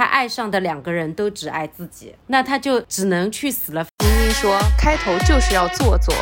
[0.00, 3.84] 他爱上的两个人都只爱自己，那他就只能去死了。
[4.02, 6.14] 明明说开头就是要做作，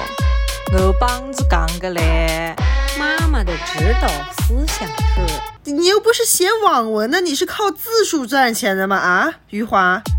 [0.72, 2.56] 我帮子讲个嘞。
[2.98, 8.96] 妈妈的指导思想是：你又不是写网文的，你是靠字数赚钱的吗？
[8.96, 10.02] 啊，余华。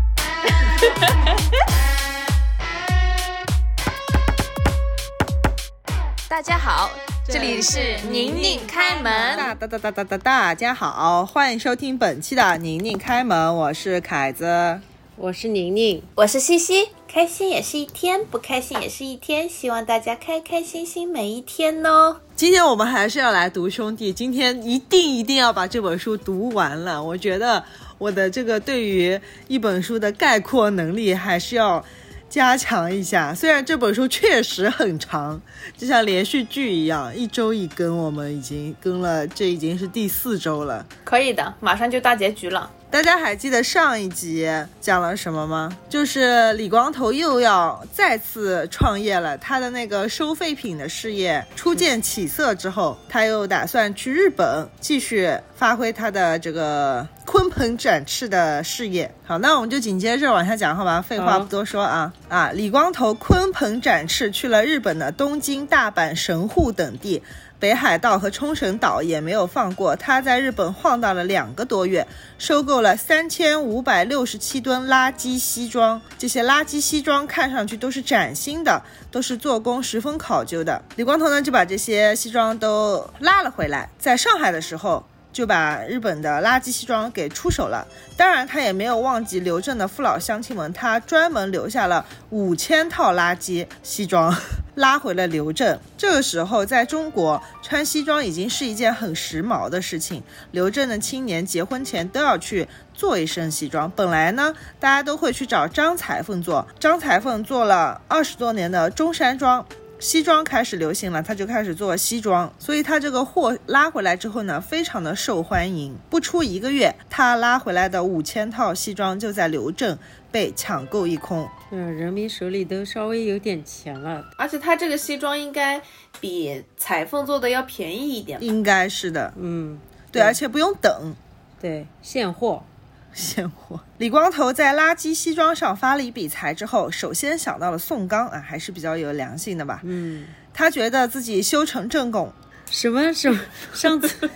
[6.30, 6.88] 大家好，
[7.32, 9.04] 这里是宁宁开门。
[9.36, 14.80] 大大大大大大大家好，欢迎收听本期的宁宁开门，我是凯子，
[15.14, 16.88] 我是宁宁，我是西西。
[17.06, 22.16] 开心也是一天，不开心也是一天，希望大家开开心心每一天哦。
[22.34, 27.00] 今天我们还是要来读兄弟，今天一定一定要把这本书读完了。
[27.00, 27.62] 我觉得
[27.98, 31.84] 我的这个对于一本书的概括能力还是要。
[32.30, 35.40] 加强一下，虽然这本书确实很长，
[35.76, 40.86] 就像连续剧一样，一周一更，我们已经更了，这已经是第四周了。
[41.02, 42.70] 可以的，马上就大结局了。
[42.90, 45.70] 大家还记得上一集讲了什么吗？
[45.88, 49.38] 就是李光头又要再次创业了。
[49.38, 59.14] 他的那个收废品的事业初见起色之后，他又打算去日本继续发挥他的这个鲲鹏展翅的事业。
[59.24, 61.00] 好，那我们就紧接着往下讲，好吧？
[61.00, 62.50] 废话不多说啊啊！
[62.52, 67.22] 李光头鲲鹏展翅去了日本的东京、大阪、神户等地。
[67.60, 72.06] 北海道和冲绳岛也没有放过，他在日本晃荡了两个多月，
[72.38, 76.00] 收购了三千五百六十七吨垃圾西装。
[76.16, 80.82] 这些垃圾西装看上去都是崭新的，都是做工十分考究的。
[80.96, 85.04] 李光头呢就把这些西装都拉了回来，在上海的时候。
[85.32, 87.86] 就把日本的垃圾西装给出手了。
[88.16, 94.34] 当然，他也没有忘记刘镇的父老乡亲们，他专门留下了五千套垃圾西装，
[94.76, 95.78] 拉回了刘镇。
[95.96, 100.22] 这个时候，在中国穿西装已经是一件很时髦的事情。
[100.50, 103.90] 刘镇的青年结婚前都要去做一身西装。
[103.94, 109.64] 本来呢，大家都会去找张裁缝做，张裁缝做了二十多年的中山装。
[110.00, 115.94] 西装开始流行了，他就开始做西装，所以他这个货拉回来之后呢，非常的受欢迎。
[116.08, 119.98] 不出一个月，他拉回来的五千套西装就在刘镇
[120.32, 121.46] 被抢购一空。
[121.70, 125.80] 嗯，人民手里都稍微有点钱了，而且他这个西装应该
[126.18, 128.42] 比裁缝做的要便宜一点。
[128.42, 129.78] 应该是的，嗯，
[130.10, 131.14] 对，而且不用等，
[131.60, 132.64] 对，现货。
[133.12, 139.80] 现货，李光头在垃圾西装上发了一笔财之后，首先想到了宋刚啊，还是比较有良心的吧？
[139.84, 142.32] 嗯，他觉得自己修成正果。
[142.70, 143.40] 什么什么？
[143.74, 144.30] 上次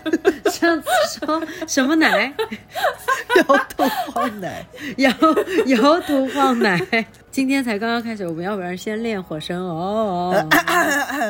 [0.51, 0.89] 上次
[1.21, 2.35] 说什么奶？
[3.37, 4.67] 摇头晃奶，
[4.99, 5.11] 摇
[5.67, 7.07] 摇头晃奶。
[7.31, 10.35] 今天才刚刚开始，我们要不然先练火声哦。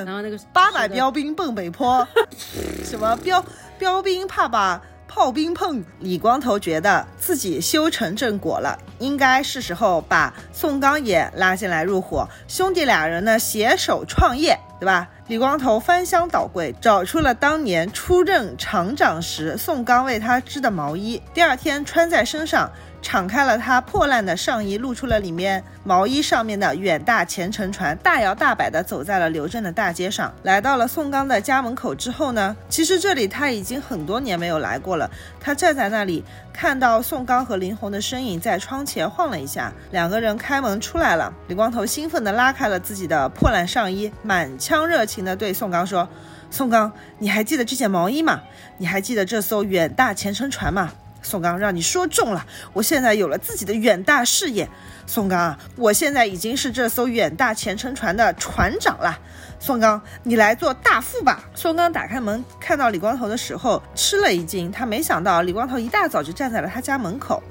[0.06, 2.06] 然后那个八百标兵奔北坡，
[2.82, 3.44] 什么标
[3.78, 4.80] 标兵怕把。
[5.14, 15.08] 炮兵碰李光头，觉得自己修成正果了，应该是时候把宋钢也拉进来入伙，兄弟俩人呢携手创业，对吧？
[15.28, 22.68] 李光头翻箱倒柜，找出了当年出任厂长时宋钢为他织的毛衣，第二天穿在身上。
[23.04, 30.34] 敞开了他破烂的上衣，露出了里面毛衣上面的远大前程船，大摇大摆地走在了刘镇的大街上。
[30.42, 35.08] 来到了宋刚的家门口之后呢，其实这里他已经很多年没有来过了。
[35.38, 39.38] 他站在那里，看到宋刚和林红的身影在窗前晃了。
[39.38, 41.30] 一下，两个人开门出来了。
[41.48, 46.08] 李光头兴奋地拉开了自己的破烂上衣，满腔热情地对宋刚说
[46.50, 48.40] ：“宋刚，你还记得这件毛衣吗？
[48.78, 50.90] 你还记得这艘远大前程船吗？”
[51.24, 52.46] 宋刚，让你说中了！
[52.72, 54.68] 我现在有了自己的远大事业。
[55.06, 59.18] 宋刚，我现在已经是这艘远大前程船的船长了。
[59.58, 61.42] 宋刚，你来做大副吧。
[61.54, 67.42] 宋刚打开门，看到李光头的时候吃了一惊，他没想到李光头一大早就站在了他家门口。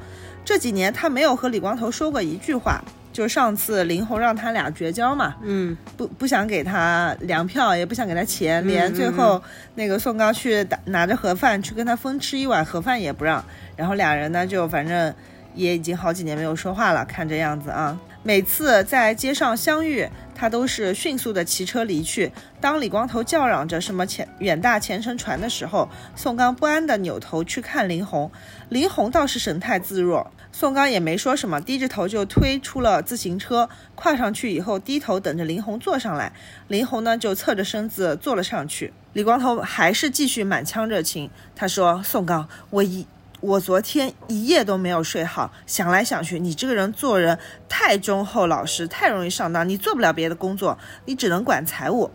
[0.46, 2.82] 这几年他没有和李光头说过一句话。
[3.14, 9.40] 就上次林红让他俩绝交嘛，嗯，不不想给他粮票，也不想给他钱，连最后
[9.76, 13.46] 那个宋刚去打拿着盒饭去跟他分吃一碗盒饭也不让，
[13.76, 15.14] 然后俩人呢就反正
[15.56, 22.32] 也已经好几年没有说话了，看这样子啊，每次在街上相遇，他都是迅速的骑车离去。
[22.60, 28.32] 当李光头叫嚷着什么前远大前程船的时候，宋刚不安的扭头去看林红，
[28.70, 30.32] 林红倒是神态自若。
[30.52, 36.32] 宋刚也没说什么，低着头就推出了自行车，跨上去以后低头等着林红坐上来。
[36.68, 38.94] 林红呢就侧着身子坐了上去。
[39.14, 43.06] 李光头还是继续满腔热情，他说：“宋刚，我一
[43.44, 47.38] 我昨天一夜都没有睡好，想来想去，你这个人做人
[47.68, 52.10] 太忠厚老实，太容易上当，你做不了别的工作，你只能管财务。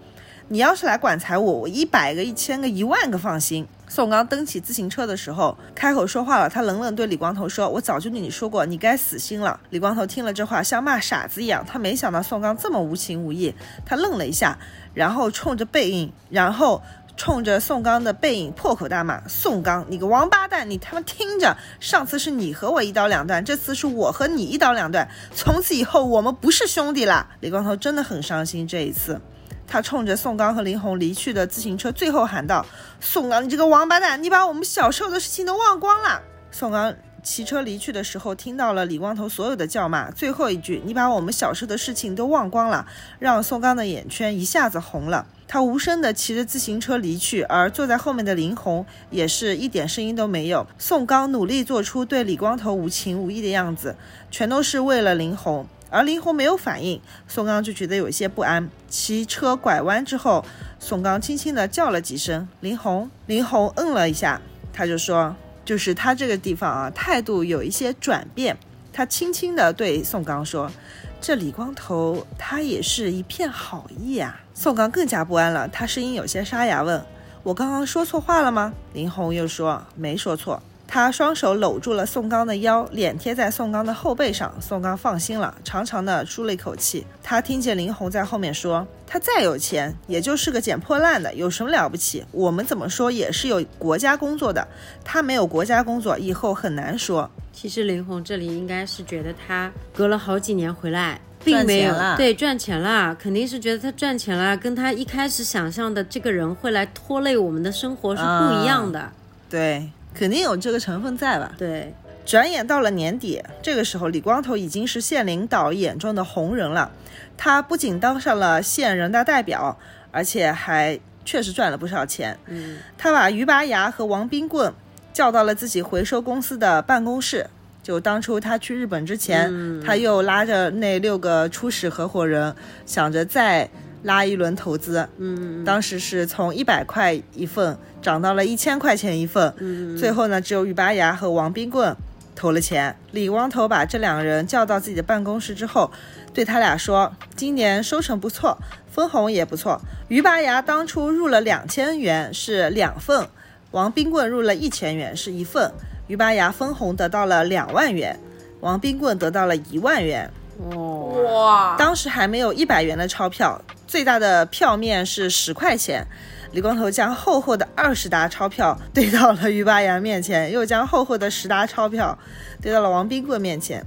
[0.50, 6.48] 你要是来管财务，我一百个、一千个、一万个放心。”宋刚蹬起自行车的时候，开口说话了。
[6.48, 11.64] 他冷冷对李光头说：“我早就对你说过，你该死心了。”李光头听了这话，像骂傻子一样。
[11.66, 13.54] 他没想到宋刚这么无情无义，
[13.84, 14.58] 他愣了一下，
[14.94, 16.82] 然后冲着背影，然后
[17.18, 20.70] 冲着宋刚的背影破口大骂：“宋刚，你个王八蛋！
[20.70, 25.06] 你他妈听着，上次是你和我一刀两断，这次是我和你一刀两断。
[25.34, 29.20] 从此以后，我们不是兄弟啦！”李光头真的很伤心，这一次。
[29.66, 32.64] 他冲着宋刚和林红离去的自行车，最后喊道
[33.00, 36.22] ：“宋刚，你这个王八蛋，你把我们小时候的事情都忘光了。”
[36.52, 36.94] 宋刚
[37.24, 42.86] 骑车离去的时候，听到了李光头所有的叫骂，最后一句：“你把我们小时候的事情都忘光了。”
[43.18, 45.26] 让宋刚的眼圈一下子红了。
[45.48, 50.66] 他无声地骑着自行车离去，而坐在后面的林红也是一点声音都没有。
[50.78, 53.96] 宋刚努力做出对李光头无情无义的样子，
[54.30, 55.66] 全都是为了林红。
[55.90, 58.68] 而林红没有反应，宋刚就觉得有些不安。
[58.90, 60.44] 骑车拐弯之后，
[60.78, 65.34] 宋刚轻轻地叫了几声“林红”，林红嗯了一下，他就说
[65.64, 68.58] ：“就是他这个地方啊，态度有一些转变。”
[68.92, 70.70] 他轻轻地对宋刚说
[71.20, 77.04] ：“这李光头他也是一片好意啊。”宋钢更加不安了，他声音有些沙哑，问
[77.42, 84.50] ：“我刚刚说错话了吗？”林红又说：“没说错。”他双手搂住了宋刚的腰，脸贴在宋刚的后背上。
[84.58, 87.06] 宋刚放心了，长长的舒了一口气。
[87.22, 92.24] 他听见林红在后面说：“他再有钱，也就是个捡破烂的，有什么了不起？
[92.32, 94.66] 我们怎么说也是有国家工作的。
[95.04, 109.12] 他没有国家工作，以后很难说。”其实林红这里应该是觉得他隔了好几年回来，并没有对赚钱了，肯定是觉得他赚钱了，跟他一开始想象的这个人会来拖累我们的生活是不一样的。
[109.50, 109.90] 对。
[110.18, 111.52] 肯定有这个成分在吧？
[111.56, 111.94] 对，
[112.26, 116.90] 转眼到了年底，这个时候李光头已经是县领导眼中的红人了。
[117.36, 119.78] 他不仅当上了县人大代表，
[120.10, 122.36] 而且还确实赚了不少钱。
[122.46, 124.74] 嗯，他把于拔牙和王冰棍
[125.12, 127.46] 叫到了自己回收公司的办公室。
[127.80, 132.52] 就当初他去日本之前，他又拉着那六个初始合伙人，
[132.84, 133.70] 想着再。
[134.02, 141.96] 拉一轮投资，嗯，当时是从一百块一份涨到了一千块钱一份，嗯，最后呢，只有于拔牙和王冰棍
[142.34, 142.94] 投了钱。
[143.10, 145.90] 李光头把这两个人叫到自己的办公室之后，
[146.32, 148.56] 对他俩说：“今年收成不错，
[148.90, 149.80] 分红也不错。
[150.08, 153.26] 于拔牙当初入了两千元是两份，
[153.72, 155.72] 王冰棍入了一千元是一份。
[156.06, 158.18] 于拔牙分红得到了两万元，
[158.60, 160.30] 王冰棍得到了一万元。
[160.58, 166.06] 哇，当时还没有一百元的钞票。”最大的票面是十块钱，
[166.52, 172.18] 李光头将厚厚的二十沓钞票堆到了于八阳面前，又将厚厚的十沓钞票
[172.60, 173.82] 堆到了王冰棍面前。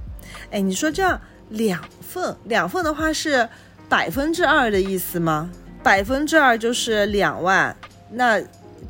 [0.50, 1.20] 哎，你说这样
[1.50, 3.48] 两份，两份的话是
[3.88, 5.48] 百分之二的意思吗？
[5.84, 7.76] 百分之二就是两万，
[8.10, 8.40] 那。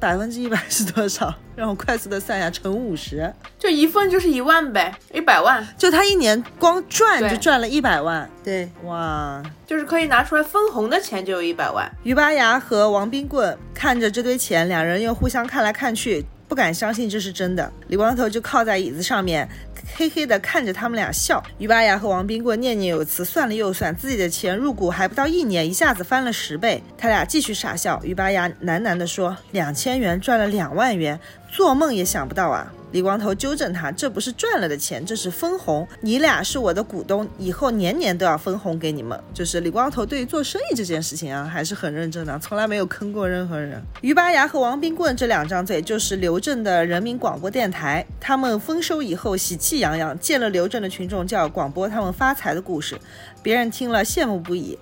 [0.03, 1.33] 百分之一百是多少？
[1.55, 5.65] 让我快速的算一下，乘五十，就一份就是一万呗，一百万。
[5.79, 11.89] 就他一年光赚就赚了一百万，对，哇，就是可以拿出来分红的钱就有一百万。
[12.03, 17.73] 于拔牙和王冰棍看着这堆钱，两人又互相看来看去，不敢相信这是真的。
[17.87, 19.49] 李光头就靠在椅子上面。
[19.95, 26.83] 嘿嘿的看着他们俩笑，于巴牙和王冰棍念念有词，算了又算，自己的钱入股还不到一年，一下子翻了十倍。
[26.97, 31.19] 他俩继续傻笑，于巴牙喃喃地说：“两千元赚了两万元，
[31.51, 35.87] 做梦也想不到啊。”李光头纠正他：“这不是赚了的钱，这是分红。
[36.01, 43.83] 你俩是我的股东，以后年年都要分红给你们。”就是李光头对于做生意这件事情啊，还是很认真的，从来没有坑过任何人。
[44.03, 48.05] 于八牙和王冰棍这两张嘴，就是刘镇的人民广播电台。
[48.21, 52.99] 他们丰收以后喜气洋洋，见了刘镇的群众就要广播他们发财的故事，
[53.43, 54.79] 别人听了羡慕不已。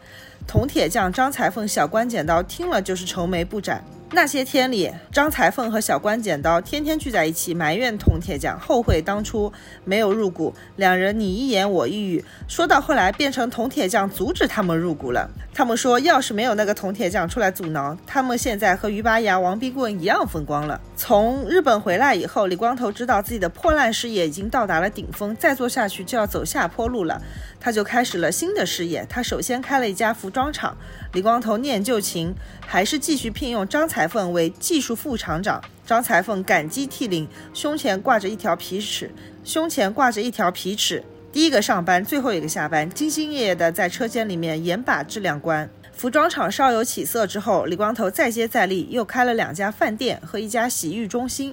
[0.49, 3.85] 铜铁匠张裁缝、小关剪刀听了就是愁眉不展。
[4.13, 9.53] 那些天里，张裁缝和小关剪刀天天聚在一起，埋怨铜铁匠，后悔当初
[9.85, 10.53] 没有入股。
[10.75, 15.31] 两人你一言我一语，说到后来变成铜铁匠阻止他们入股了。
[15.55, 20.81] 他们说，要是没有那个铜铁匠出来阻挠，他们现在和于拔牙、王冰棍一样风光了。
[20.97, 27.23] 从日本回来以后，李光头知道自己的破烂事业已经到达了顶峰，再做下去就要走下坡路了。
[27.61, 29.07] 他就开始了新的事业。
[29.09, 30.77] 他首先开了一家服装厂。
[31.13, 32.35] 李光头念旧情，
[32.67, 35.63] 还是继续聘用张裁缝为技术副厂长。
[35.85, 39.11] 张裁缝感激涕零，胸前挂着一条皮尺，
[39.45, 41.05] 胸前挂着一条皮尺。
[41.33, 45.69] 第一个上班，最后一个下班，兢兢业业地在车间里面严把质量关。
[45.93, 51.53] 服装厂稍有起色之后，李光头再接再厉，又开了两家饭店和一家洗浴中心，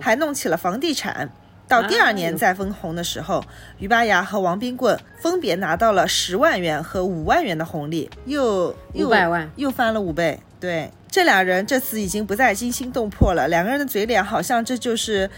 [0.00, 1.30] 还弄起了房地产。
[1.66, 3.44] 到第二年再分红的时候，
[3.78, 10.38] 于巴牙和王冰棍分别拿到了十万元和五万元的红利，又又百万，又翻了五倍。
[10.60, 15.30] 对，这俩人这次已经不再惊心动魄了，两个人的嘴脸好像这就是。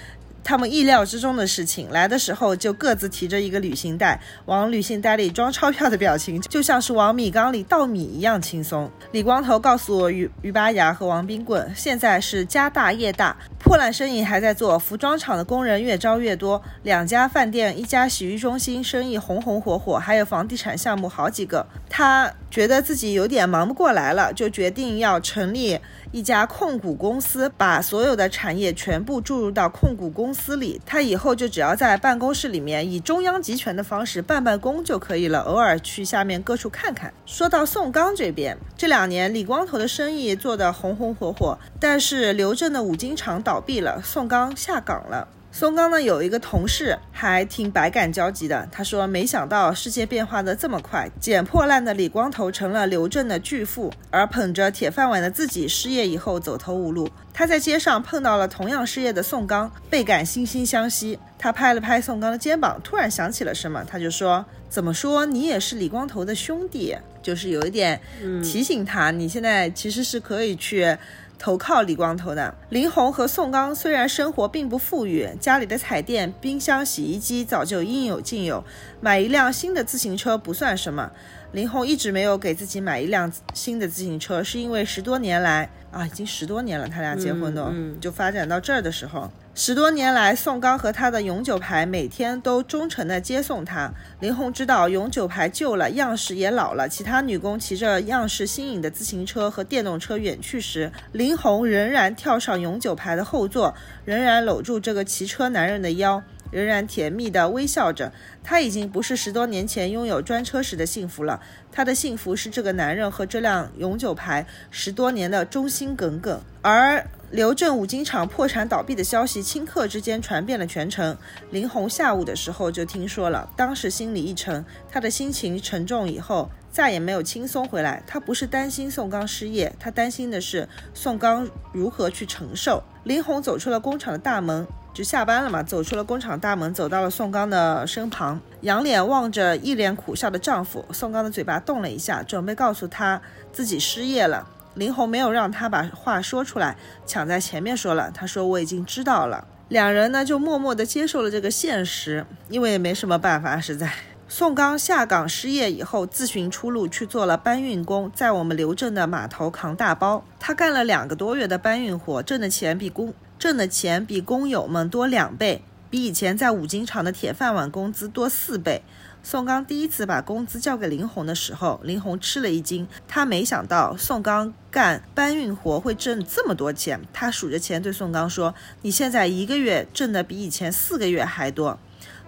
[0.46, 8.88] 他们意料之中的事情，来的时候就各自提着一个旅行袋，往旅行袋里装钞票的表情，就像是往米缸里倒米一样轻松。
[9.10, 21.66] 李光头告诉我，于于巴牙和王冰棍现在是家大业大，破烂生意还在做，服装厂的工人越招越多，两家饭店，一家洗浴中心，生意红红火火，还有房地产项目好几个。
[21.90, 25.80] 他觉得自己有点忙不过来了，就决定要成立。
[26.12, 37.12] 一家控股公司把所有的产业全部注入到控股公司里，他以后就只要在办公室里面以中央集权的方式办办公就可以了，偶尔去下面各处看看。
[37.26, 45.28] 说到宋刚这边，这两年李光头的生意做得红红火火，但是刘正的五金厂倒闭了，宋刚下岗了。
[45.58, 57.08] 宋刚呢有一个同事还挺百感交集的，他说没想到世界变化的这么快，捡破烂的李光头成了刘正的巨富，而捧着铁饭碗的自己失业以后走投无路。
[57.32, 61.18] 他在街上碰到了同样失业的宋刚，倍感惺惺相惜。
[61.38, 67.98] 他拍了拍宋刚的肩膀，突然想起了什么，他就说：“怎么说你也是李光头的兄弟？”就是有一点
[68.44, 70.94] 提醒他，你现在其实是可以去。
[71.38, 78.64] 投靠李光头的林红和宋刚虽然生活并不富裕，家里的彩电、冰箱、洗衣机早就应有尽有，
[79.00, 81.10] 买一辆新的自行车不算什么。
[81.52, 89.30] 林红一直没有给自己买一辆新的自行车，是因为十多年来啊，已经十多年了，他俩结婚都就发展到这儿的时候。
[89.58, 93.90] 十多年来，宋刚和他的永久牌每天都忠诚地接送他。
[94.20, 96.86] 林红知道永久牌旧了，样式也老了。
[96.86, 108.12] 其他女工骑着样式新颖的自行车和电动车远去时，林红仍然跳上永久牌的后座，仍然搂住这个骑车男人的腰，仍然甜蜜地微笑着。
[108.44, 111.40] 他已经不是十多年前拥有专车时的幸福了，
[111.72, 116.42] 他的幸福是这个男人和这辆永久牌十多年的忠心耿耿。
[116.60, 121.16] 而刘正五金厂破产倒闭的消息，顷刻之间传遍了全城。
[121.50, 128.00] 林红下午的时候就听说了，当时心里一沉，他的心情沉重，以后再也没有轻松回来。
[128.06, 132.80] 他不是担心宋刚失业，他担心的是宋刚如何去承受。
[133.02, 134.64] 林红走出了工厂的大门，
[134.94, 140.84] 就下班了嘛，走出了工厂大门，走到了宋刚的身旁，仰脸望着一脸苦笑的丈夫。
[140.92, 143.20] 宋刚的嘴巴动了一下，准备告诉他
[143.52, 144.48] 自己失业了。
[144.76, 148.10] 林红没有让他把话说出来，抢在前面说了。
[148.10, 153.58] 他说：“我已经知道了。”两人呢就默默地接受了这个现实，因为没什么办法。
[153.58, 153.90] 实在，
[154.28, 160.22] 宋刚下岗失业以后，自寻出路去做了搬运工，在我们刘镇的码头扛大包。
[160.38, 168.82] 他干了两个多月的搬运活，挣的钱比工挣的钱比工友们多两倍，比以前在五金厂的铁饭碗工资多四倍。
[169.28, 172.86] 宋刚第一次把工资交给林红的时候，林红吃了一惊。
[173.08, 177.00] 他没想到宋刚干搬运活会挣这么多钱。
[177.12, 181.76] 他数着钱对宋刚说：“你现在一个月挣的比以前四个月还多。”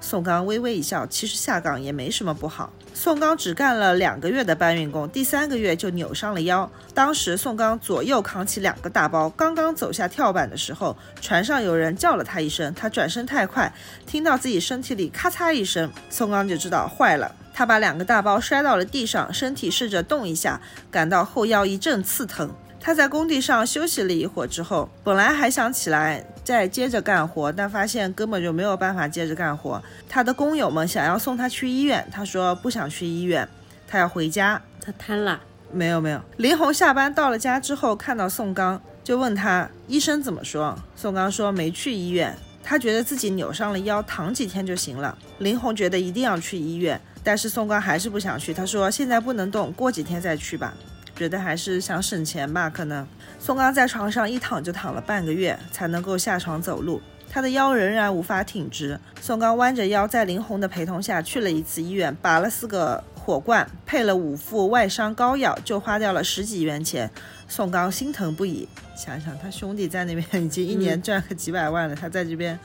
[0.01, 2.73] 宋刚微微一笑，其实下岗也没什么不好。
[2.95, 6.69] 宋刚只干了两个月的搬运工，第三个月就扭伤了腰。
[6.95, 13.73] 当时宋刚左右扛起两个大包，刚刚走下跳板的时候，船上有人叫了他一声，他转身太快，
[14.07, 17.35] 听到自己身体里咔嚓一声，宋刚就知道坏了。
[17.53, 22.53] 他把两个大包摔到了地上，身体试着动一下，感到后腰一阵刺疼。
[22.89, 29.83] 他在工地上休息了一会儿之后，本来还想起来再接着干活，但发现根本就没有办法接着干活。
[30.09, 33.47] 他的工友们想要送他去医院，他说不想去医院，
[33.87, 34.59] 他要回家。
[34.81, 35.39] 他瘫了？
[35.71, 36.19] 没有没有。
[36.39, 40.75] 林红下班到了家之后，看到宋刚，就问他医生怎么说。
[40.97, 45.15] 宋刚说没去医院，他觉得自己扭伤了腰，躺几天就行了。
[45.41, 48.55] 林红觉得一定要去医院，但是宋刚还是不想去。
[48.55, 50.73] 他说现在不能动，过几天再去吧。
[51.19, 53.05] 觉得还是想省钱吧，可能
[53.41, 57.03] 宋刚在床上一躺就躺了半个月，才能够下床走路。
[57.29, 58.99] 他的腰仍然无法挺直。
[59.21, 67.11] 宋刚弯着腰，在林红的陪同下去了一次医院，拔了四个火罐，配了五副外伤膏药，就花掉了十几元钱。
[67.49, 72.59] 宋刚心疼不已，想想他兄弟在那边已经一年赚个几百万了，他在这边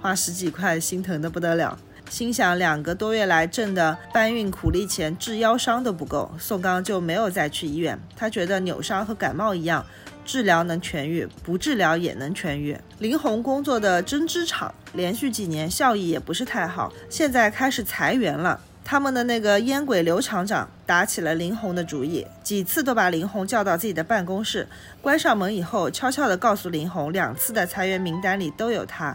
[0.00, 1.78] 花十几块，心疼的不得了。
[2.08, 7.98] 心想两个多月来挣的搬运苦力钱治腰伤都不够，宋刚就没有再去医院。
[8.16, 9.84] 他觉得扭伤和感冒一样，
[10.24, 12.76] 治疗能痊愈，不治疗也能痊愈。
[12.98, 18.60] 林红工作的针织厂连续几年效益也不是太好，现在开始裁员了。
[18.84, 24.66] 他们的那个烟鬼刘厂长打起了林红的主意，几次都把林红叫到自己的办公室，
[25.02, 29.14] 关上门以后，悄悄地告诉林红，两次的裁员名单里都有他。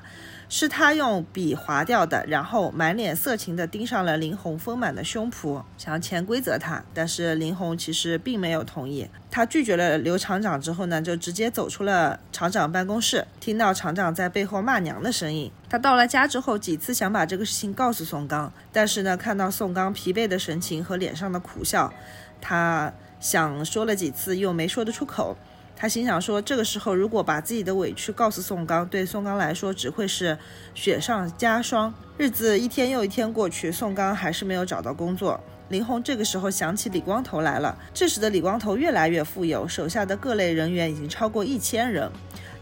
[0.56, 6.84] 是他用笔划掉的，然后满脸色情地盯上了林红丰满的胸脯，想要潜规则他。
[6.94, 15.52] 但是林红其实并没有同意，他拒绝了刘厂长之后呢，就直接走出了厂长办公室，听到厂长在背后骂娘的声音。
[15.68, 21.92] 他到了家之后，几次想把这个事情告诉宋刚，但是呢，看到宋刚疲惫的神情和脸上的苦笑，
[22.40, 25.36] 他想说了几次又没说得出口。
[25.84, 30.38] 他心想说，这个时候如果把自己的委屈告诉宋刚，对宋刚来说只会是
[30.74, 31.94] 雪上加霜。
[32.18, 35.38] 日子一天又一天过去，宋刚还是没有找到工作。
[35.68, 37.78] 林红这个时候想起李光头来了。
[37.94, 42.10] 这时的李光头越来越富有，手下的各类人员已经超过一千人。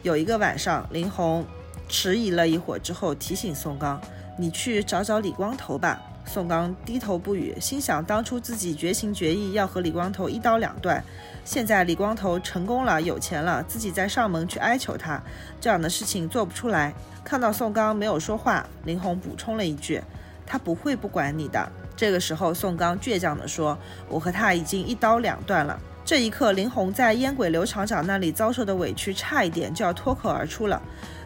[0.01, 1.45] 有一个晚上，林红
[1.87, 4.01] 迟疑了一会儿之后，提醒宋刚
[4.35, 11.03] ：“你去找找李光头吧。”宋刚低头不语，心想：当初自己绝情绝义要和李光头一刀两断，
[11.43, 15.21] 现在李光头成功了，有钱了，自己再上门去哀求他，
[15.59, 16.93] 这样的事情做不出来。
[17.23, 20.01] 看到宋刚没有说话，林红补充了一句
[20.45, 30.81] ：“他不会不管你的。”这个时候，宋刚倔强地说：“我和他已经一刀两断了。”这一刻，林红在烟鬼刘厂长那里遭受的委屈，差一点就要脱口而出了，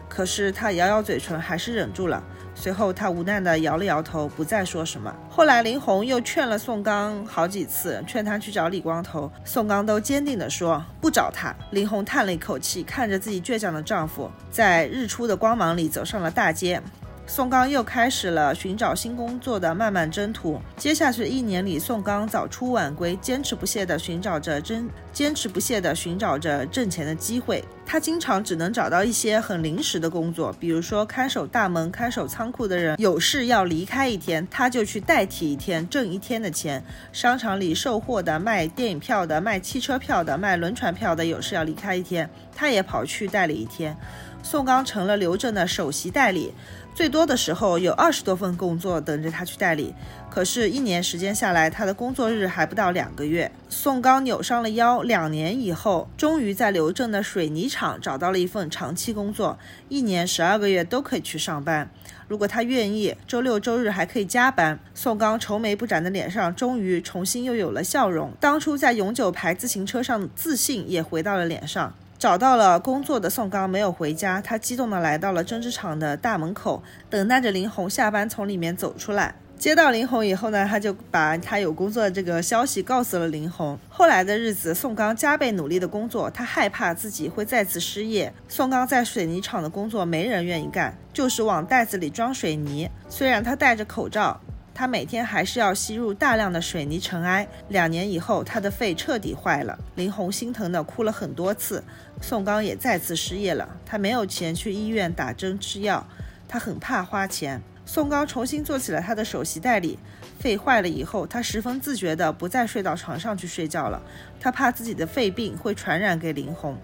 [0.08, 2.22] 可是他咬咬嘴唇，还是忍住了。
[2.58, 5.14] 随后，他无奈地摇了摇头，不再说什么。
[5.30, 9.30] 后来，林红又劝了宋刚好几次，劝他去找李光头。
[9.44, 11.54] 宋刚都坚定地说不找他。
[11.70, 16.82] 林红叹了一口气，看着自己倔强的丈夫，在日出的光芒里走上了大街。
[17.28, 20.60] 宋刚又开始了寻找新工作的漫漫征途。
[20.76, 27.64] 接下去一年里，宋刚早出晚归，坚持不懈地寻找着真，坚持不懈地寻找着挣钱的机会。
[27.84, 36.82] 他经常只能找到一些很临时的工作，比如说看守大门、看守仓库的人有事要离开一天，他就去代替一天，挣一天的钱。
[37.12, 43.96] 商场里售货的、卖电影票的、卖汽车票的、卖轮船票的有事要离开一天，他也跑去代理一天。
[44.42, 46.52] 宋刚成了刘正的首席代理。
[46.94, 49.94] 最多的时候有二十多份工作等着他去代理，
[50.30, 53.52] 可是，一年时间下来，他的工作日还不到两个月。
[53.68, 59.58] 宋刚扭伤了腰，两年以后，终于在刘正的水泥厂找到了一份长期工作，
[59.90, 61.90] 一年十二个月都可以去上班。
[62.28, 64.78] 如果他愿意，周六周日还可以加班。
[64.94, 71.92] 宋刚愁眉不展的脸上终于重新又有了笑容，当初在永久牌自行车上的自信也回到了脸上。
[72.26, 79.36] 找到了工作的宋刚没有回家，他激动地来到了针织厂的大门口，等待着林红下班从里面走出来。
[79.56, 83.78] 接到林红以后呢，他就把他有工作的这个消息告诉了林红。
[83.88, 88.34] 后来的日子，宋刚加倍努力的工作，他害怕自己会再次失业。
[88.48, 92.90] 宋刚在水泥厂的工作没人愿意干，就是往袋子里装水泥。
[93.08, 94.40] 虽然他戴着口罩。
[94.78, 97.48] 他每天还是要吸入大量的水泥尘埃。
[97.70, 99.78] 两年以后，他的肺彻底坏了。
[99.94, 101.82] 林红心疼的哭了很多次。
[102.20, 106.06] 宋刚也再次失业了，他没有钱去医院打针吃药，
[106.46, 107.62] 他很怕花钱。
[107.86, 109.98] 宋刚重新做起了他的首席代理。
[110.38, 114.02] 肺坏了以后，他十分自觉的不再睡到床上去睡觉了，
[114.38, 116.76] 他怕自己的肺病会传染给林红。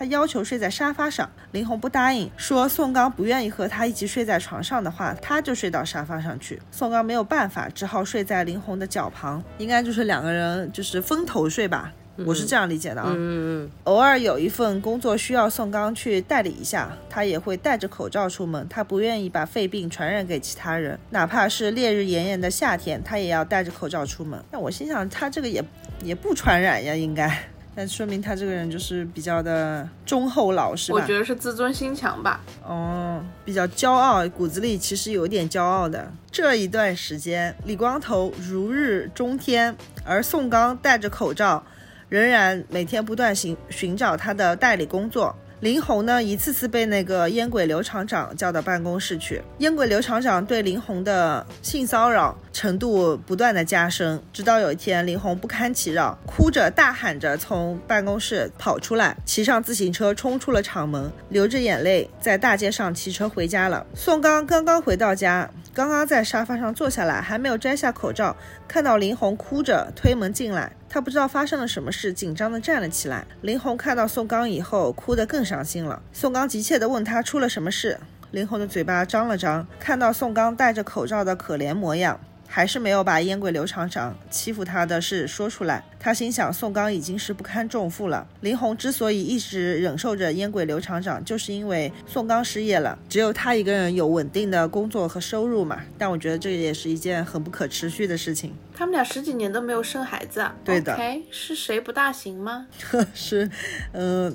[0.00, 6.58] 他要求睡在沙发上，林红不答应，说宋刚不愿意和他一起睡在床上的话，他就睡到沙发上去。
[6.70, 11.92] 宋刚没有办法，只好睡在林红的脚旁，应该就是两个人就是分头睡吧，
[12.24, 13.08] 我是这样理解的啊。
[13.14, 13.70] 嗯嗯。
[13.84, 24.42] 偶尔有一份工作需要宋刚去代理一下，他也会戴着口罩出门，他不愿意把肺病传染给其他人，哪怕是烈日炎炎的夏天，他也要戴着口罩出门。
[24.50, 25.62] 那我心想，他这个也
[26.02, 27.50] 也不传染呀，应该。
[27.80, 30.98] 那说明他这个人就是比较的忠厚老实吧？
[31.00, 32.38] 我觉得是自尊心强吧。
[32.62, 36.12] 哦，比较骄傲，骨子里其实有点骄傲的。
[36.30, 41.64] 这一段时间，李光头如日中天，而宋刚戴着口罩，
[42.10, 45.34] 仍然每天不断寻寻找他的代理工作。
[45.60, 49.42] 林红呢，一次次被那个烟鬼刘厂长叫到办公室去。
[49.58, 63.84] 烟鬼刘厂长对林红的性骚扰程度不断的加深，直到有一天，林红不堪其扰，哭着大喊着从办公室跑出来，骑上自行车冲出了厂门，流着眼泪在大街上骑车回家了。
[63.94, 68.34] 宋刚刚刚回到家，刚刚在沙发上坐下来，还没有摘下口罩，
[68.66, 70.72] 看到林红哭着推门进来。
[70.92, 73.24] 他不知道发生了什么事，紧张地站了起来。
[73.42, 76.02] 林红看到宋刚以后，哭得更伤心了。
[76.12, 77.96] 宋刚急切地问他出了什么事。
[78.32, 85.84] 林红的嘴巴张了张，看到宋刚戴着口罩的可怜模样，还是没有把烟鬼刘厂长欺负他的事说出来。
[86.00, 88.26] 他心想，宋刚已经是不堪重负了。
[88.40, 95.80] 林红之所以一直忍受着烟鬼刘厂长，就是因为宋刚失业了，只有他一个人有稳定的工作和收入嘛。
[95.96, 98.54] 但我觉得这也是一件很不可持续的事情。
[98.80, 100.98] 他们俩十几年都没有生孩子啊，对的。
[101.30, 102.66] 是谁不大行吗？
[103.12, 103.46] 是，
[103.92, 104.34] 嗯，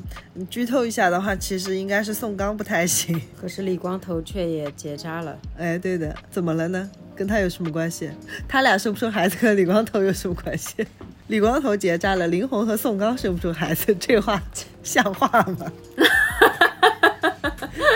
[0.51, 3.19] 剧透一下的话，其实应该是宋刚不太行。
[3.41, 5.35] 可是李光头却也结扎了。
[5.57, 6.87] 哎，对的，怎么了呢？
[7.15, 8.11] 跟他有什么关系？
[8.47, 10.85] 他俩生不出孩子和李光头有什么关系？
[11.25, 14.39] 李光头结扎了，林红和宋刚生不出孩子，这话
[14.83, 15.27] 像话
[15.57, 15.71] 吗？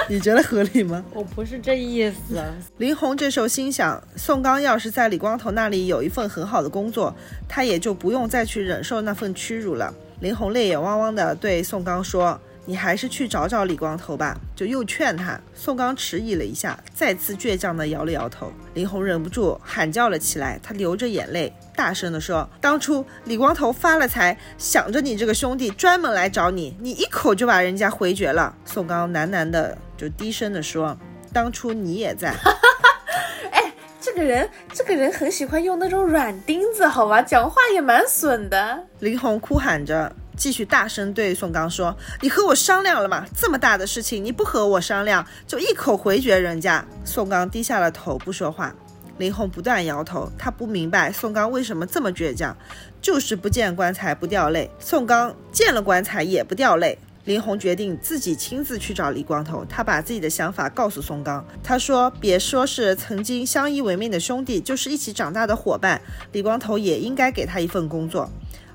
[0.09, 1.05] 你觉得合理吗？
[1.13, 2.43] 我不是这意思。
[2.77, 7.15] 林红这时候心想，宋刚要是在李光头那里有一份很好的工作，
[7.47, 9.93] 他也就不用再去忍受那份屈辱了。
[10.19, 12.39] 林红泪眼汪汪的对宋刚说。
[12.65, 15.39] 你还是去找找李光头吧，就又劝他。
[15.55, 18.53] 宋刚迟疑了一下，再次倔强地摇了摇头。
[18.75, 30.97] 林红忍不住喊叫了起来，他流着眼泪，大声地说：“当初李光头发了财，想着你这个兄弟，专门来找你，你一口就把人家回绝了。”宋刚喃喃的就低声地说
[31.33, 32.33] ：“当初你也在。
[33.51, 38.81] ”哎，这个人，这个人很喜欢用那种软钉子，好吧，讲话也蛮损的。
[38.99, 40.15] 林红哭喊着。
[40.37, 43.25] 继续大声对宋刚说：“你和我商量了吗？
[43.35, 48.73] 这么大的事情，你不和我商量，就一口回绝人家。”宋刚低下了头，不说话。
[49.17, 52.55] 林红不断摇头，他不明白宋刚为什么这么倔强，
[53.01, 54.71] 就是不见棺材不掉泪。
[54.79, 56.97] 宋刚见了棺材也不掉泪。
[57.29, 61.45] 林红决定自己亲自去找李光头，他把自己的想法告诉宋刚。
[61.63, 68.27] 他说：“别说是曾经相依为命的兄弟，就是一起长大的伙伴，李光头也应该给他一份工作。”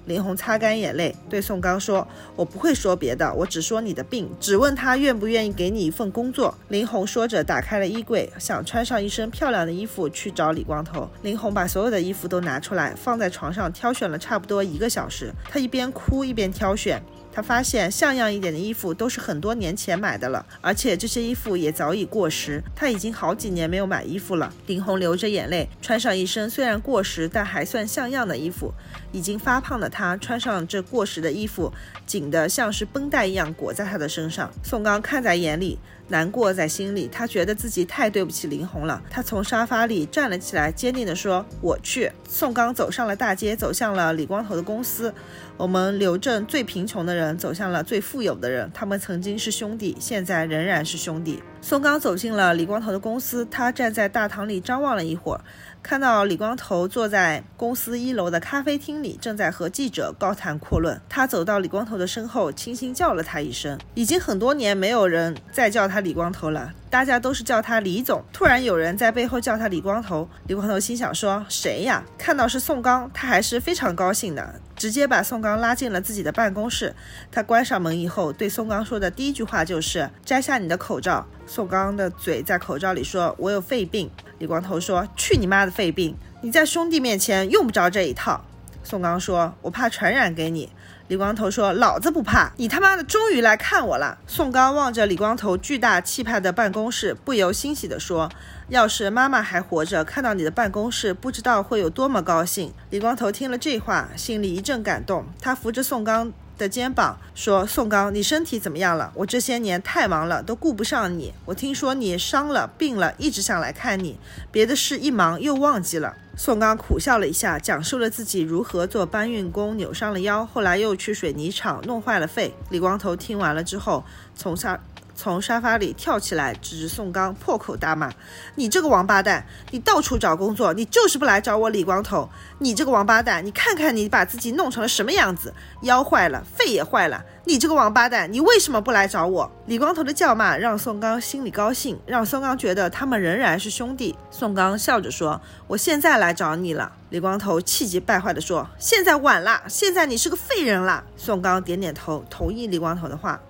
[0.07, 11.09] 林红擦干眼泪，对宋刚说：“我不会说别的，我只说你的病，只问他愿不愿意给你一份工作。”林红说着，打开了衣柜，想穿上一身漂亮的衣服去找李光头。
[11.23, 15.33] 林红把所有的衣服都拿出来，放在床上，挑选了差不多一个小时。
[15.51, 17.03] 她一边哭一边挑选。
[17.35, 22.63] 他发现像样一点的衣服都是很多年前买的了，而且这些衣服也早已过时。
[22.77, 24.55] 他已经好几年没有买衣服了。
[24.67, 28.73] 林红流着眼泪，穿上一身虽然过时但还算像样的衣服。
[29.11, 31.73] 已经发胖的他穿上这过时的衣服，
[32.07, 34.49] 紧的像是绷带一样裹在他的身上。
[34.63, 35.79] 宋刚看在眼里。
[36.15, 39.03] 难过在心里，他觉得自己太对不起林红了。
[39.11, 45.13] 他从沙发里站了起来，坚定地说：“我去。”宋刚走上了大街，走向了李光头的公司。
[45.57, 51.43] 我们刘镇最贫穷的人走向了最富有的人，他们曾经是兄弟，现在仍然是兄弟。
[51.61, 55.41] 宋刚走进了李光头的公司，他站在大堂里张望了一会儿。
[55.85, 60.99] 看到李光头坐在公司一楼的咖啡厅里，正在和记者高谈阔论。
[61.11, 63.79] 他走到李光头的身后，轻轻叫了他一声。
[63.93, 68.23] 已经很多年没有人再叫他李光头了，大家都是叫他李总。
[68.33, 76.95] 突然有人在背后叫他李光头，李光头心想说：“谁呀？”看到是宋刚，他还是非常高兴的，直接把宋刚拉进了自己的办公室。
[77.33, 86.17] 他关上门以后，对宋刚说的第一句话就是：“摘下你的口罩。”宋刚的嘴在口罩里说：“我有肺病。”李光头说：“去你妈的肺病！
[86.43, 88.45] 你在兄弟面前用不着这一套。”
[88.85, 90.71] 宋刚说：“我怕传染给你。”
[91.07, 92.51] 李光头说：“老子不怕！
[92.57, 98.31] 你他妈的终于来看我了。”宋刚望着李光头巨大气派的办公室，不由欣喜地说
[98.69, 106.33] ：“要是妈妈还活着，看到你的办公室，不知道会有多么高兴。”李光头听了这话，心里一阵感动，他扶着宋刚。
[106.57, 109.13] 的肩膀说：“宋刚，你身体怎么样了？
[109.15, 111.33] 我这些年太忙了，都顾不上你。
[111.45, 114.19] 我听说你伤了、病了，一直想来看你，
[114.53, 122.53] 别的事一忙又忘记了。”宋刚苦笑了一下，讲述了自己如何做搬运工扭伤了腰，后来又去水泥厂弄坏了肺。
[122.71, 124.81] 李光头听完了之后，从下。
[125.17, 128.11] 从沙发里跳起来，指着宋刚破口大骂
[128.57, 129.47] ：“你这个王八蛋！
[129.71, 132.29] 你到处找工作，你就是不来找我李光头！
[132.59, 133.45] 你这个王八蛋！
[133.47, 137.25] 你看看你把自己弄成了什么样子，腰坏了，肺也坏了！
[137.45, 138.33] 你这个王八蛋！
[138.33, 144.17] 你为什么不来找我？”李光头的叫骂让宋刚心里高兴，让宋刚觉得他们仍然是兄弟。
[144.31, 153.41] 宋刚笑着说：“我现在来找你了。”李光头气急败坏地说：“现在晚了，现在你是个废人了。”宋刚点点头，同意李光头的话。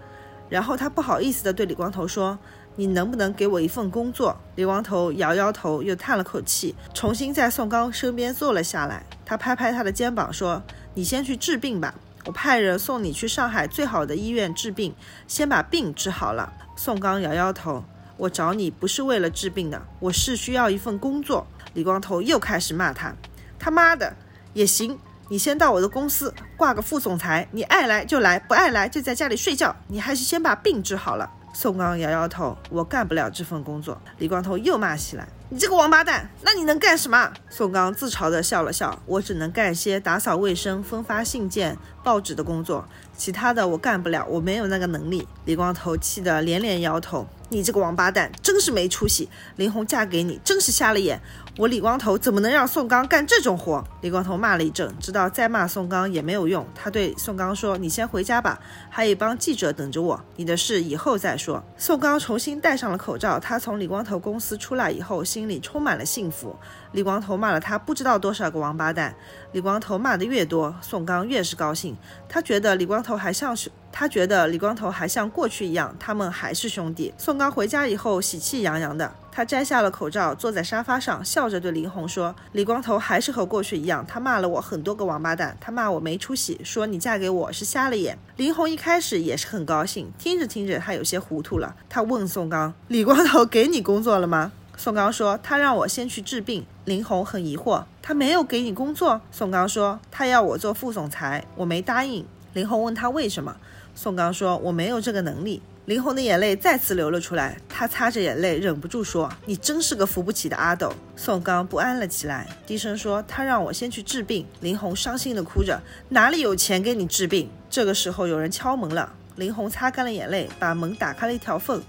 [0.49, 2.39] 然后他不好意思地对李光头说
[2.77, 9.05] ：“你能不能给我一份工作？”李光头摇摇头，又叹了口气，重新在宋刚身边坐了下来。
[9.25, 10.63] 他拍拍他的肩膀说
[10.95, 11.95] ：“你先去治病吧，
[12.27, 14.95] 我派人送你去上海最好的医院治病，
[15.27, 17.85] 先把病治好了。”宋刚摇摇头
[18.19, 23.15] ：“我找你不是为了治病的，我是需要一份工作。”李光头又开始骂他
[23.59, 24.15] ：“他妈的，
[24.53, 29.75] 也行。”你先到我的公司挂个副总裁，你爱来就来，不爱来就在家里睡觉。
[29.89, 31.31] 你还是先把病治好了。
[31.55, 34.01] 宋刚摇摇头，我干不了这份工作。
[34.19, 35.27] 李光头又骂起来。
[35.49, 37.33] 你这个王八蛋，那你能干什么？
[37.49, 42.85] 宋刚自嘲地笑了笑，我只能干些打扫卫生、分发信件、报纸的工作，
[43.17, 45.29] 其他的我干不了，我没有那个能力。
[45.45, 47.27] 李光头气得连连摇头。
[47.51, 49.29] 你这个王八蛋，真是没出息！
[49.55, 51.21] 林红嫁给你，真是瞎了眼。
[51.57, 53.83] 我李光头怎么能让宋刚干这种活？
[54.01, 58.59] 李光头骂了一阵，知道再骂宋刚也没有用，他对宋刚说：“你先回家吧，
[58.91, 63.39] 还有一帮记者等着我，你的事以后再说。”宋刚重新戴上了口罩。
[63.39, 66.57] 他从李光头公司出来以后，心里充满了幸福。
[66.95, 69.15] 李光头骂了他不知道多少个王八蛋。
[69.53, 71.97] 李光头骂的越多，宋刚越是高兴。
[72.29, 73.71] 他觉得李光头还像是。
[73.97, 77.15] 他觉得李光头还像过去一样，他们还是兄弟。
[77.17, 91.77] 宋刚回家以后喜气洋洋的，他摘下了口罩，坐在沙发上，笑着对林红说：“李光头还是和过去一样，他骂了我很多个王八蛋，他骂我没出息，说你嫁给我是瞎了眼。”林红一开始也是很高兴，听着听着他有些糊涂了。
[91.89, 103.57] 他问宋刚：“李光头给你工作了吗？”宋刚说：“他让我先去治病。”林红很疑惑：“他没有给你工作？”宋刚说：“他要我做副总裁，我没答应。”林红问他为什么。
[103.95, 121.83] 宋刚说：“我没有这个能力。”林红的眼泪再次流了出来，他擦着眼泪，忍不住说：“你真是个扶不起的阿斗。”宋刚不安了起来，低声说：“他让我先去治病。”林红伤心的哭着：“哪里有钱给你治病？”这个时候有人敲门了，林红擦干了眼泪，把门打开了一条缝。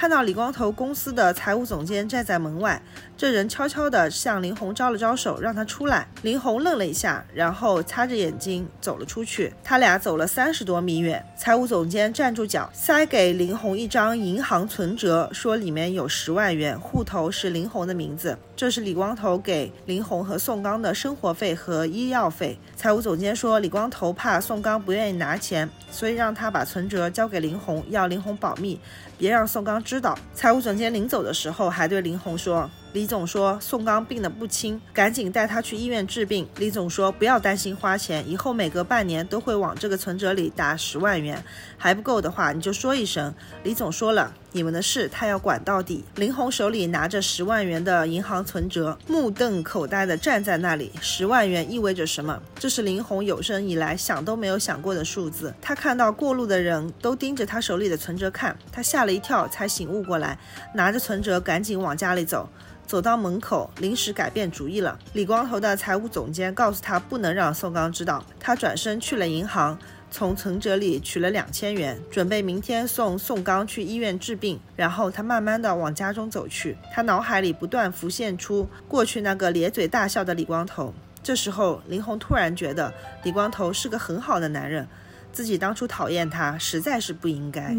[0.00, 2.80] 看到李光头公司的财务总监站在门外，
[3.18, 6.08] 这人悄悄地向林红招了招手，让他出来。
[6.22, 9.52] 林红愣了一下，然后擦着眼睛走了出去。
[9.62, 18.38] 他俩走了三十多米远，财务总监站住脚，塞给林红一张银行存折，说里面有十万元，户头是林红的名字。
[18.56, 22.58] 这是李光头给林红和宋刚的生活费和医药费。
[22.74, 28.80] 财务总监说，李光头怕宋刚不愿意拿钱，所以让他把存折交给林红，要林红保密。
[29.20, 30.18] 别让宋刚知道。
[30.32, 41.42] 财务总监临走的时候还对林红说：“李总说宋刚病得不轻，赶紧带他去医院治病。”李总说：“不要担心花钱，以后每隔半年都会往这个存折里打十万元，
[41.78, 44.34] 还不够的话你就说一声。”李总说了。
[44.52, 46.04] 你们的事，他要管到底。
[46.16, 50.90] 林红手里拿着十万元的银行存折，目瞪口呆地站在那里。
[51.00, 52.42] 十万元意味着什么？
[52.58, 55.54] 这是林红有生以来想都没有想过的数字。
[55.62, 60.36] 他看到过路的人都盯着他手里的存折看，他吓了一跳，才醒悟过来，
[60.74, 62.48] 拿着存折赶紧往家里走。
[62.90, 64.98] 走到门口，临时改变主意了。
[65.12, 68.24] 李光头的财务总监告诉他，不能让宋刚知道。
[68.40, 69.78] 他转身去了银行。
[70.10, 74.58] 从存折里取了两千元，准备明天送宋刚去医院治病。
[74.74, 80.92] 然后他慢慢的往家中走去，他脑海里不断浮现出过去那个咧嘴大笑的李光头。
[81.22, 84.84] 这时候，林红突然觉得李光头是个很好的男人。
[85.32, 87.72] 自己当初讨厌他，实在是不应该。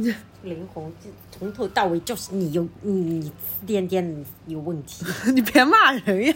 [0.43, 0.91] 林红，
[1.38, 3.32] 从头到尾就是你有你你
[3.65, 6.36] 点点有问题，你别骂人呀。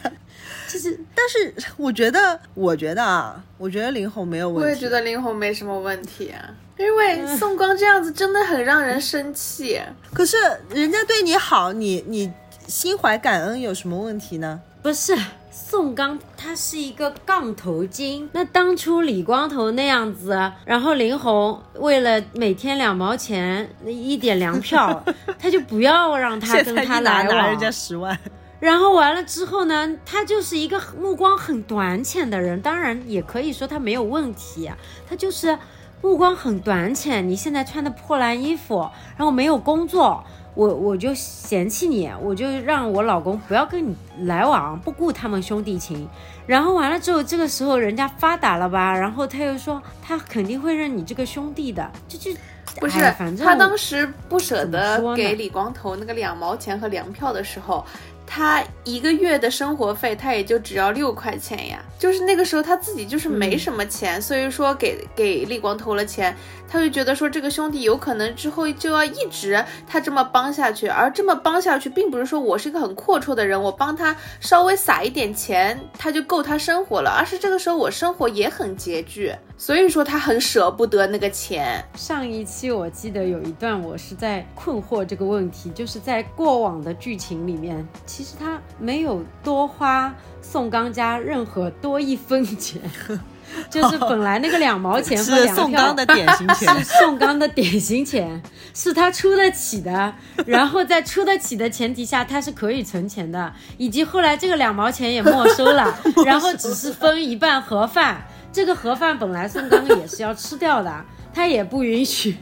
[0.67, 4.63] 其实，但是我觉得，我觉得啊，我觉得林红没有问题。
[4.63, 9.81] 我也觉得林红没什么问题啊，因为宋光这样子真的很让人生气。
[10.13, 10.37] 可是
[10.69, 12.31] 人家对你好，你你
[12.67, 14.61] 心怀感恩有什么问题呢？
[14.81, 15.15] 不是。
[15.57, 25.01] 宋刚他是一个杠头精，那当初李光头那样子，然后林红为了每天两毛钱一点粮票，
[25.39, 28.17] 他就不要让他跟他来往，拿人家十万，
[28.59, 34.69] 然后完了之后呢，他就是一个目光很短浅的人，当然也可以说他没有问题，
[35.09, 35.57] 他就是
[36.01, 37.27] 目光很短浅。
[37.27, 40.21] 你现在穿的破烂衣服，然后没有工作。
[40.55, 46.07] 我我就嫌弃你，我就让我老公不要跟你来往，不顾他们兄弟情。
[46.47, 48.97] 然后完了之后，这个时候人家发达了吧？
[48.97, 52.31] 然后他又说他肯定会认你这个兄弟的，就就
[52.79, 52.99] 不是。
[53.17, 57.85] 反正他当时不舍得给李光头那个两毛钱和粮票的时候。
[58.27, 61.79] 他一个月的生活费，他也就只要六块钱呀。
[61.97, 66.35] 就是那个时候他自己就是没什么钱，所以说给给李光投了钱，
[66.67, 81.83] 他就觉得说这个兄弟有可能之后就要一直他这么帮下去，而这么帮下去，并不是说我是一个很阔绰的人，我帮他稍微撒一点钱，他就够他生活了，而是这个时候我生活也很拮据，所以说他很舍不得那个钱。
[81.95, 87.87] 上一期我记得有一段我是在困惑这个问题，就是在过往的剧情里面。
[88.05, 92.81] 其实他没有多花宋刚家任何多一分钱，
[93.69, 100.13] 就是本来那个两毛钱和宋刚的典型钱，是宋刚的典型钱，是他出得起的。
[100.45, 103.53] 然后在出得起的前提下，他是可以存钱的。
[103.77, 108.27] 以及后来这个两毛钱也没收了， 然后只是分一半盒饭。
[108.55, 112.37] 这个盒饭本来宋刚也是要吃掉的，他也不允许。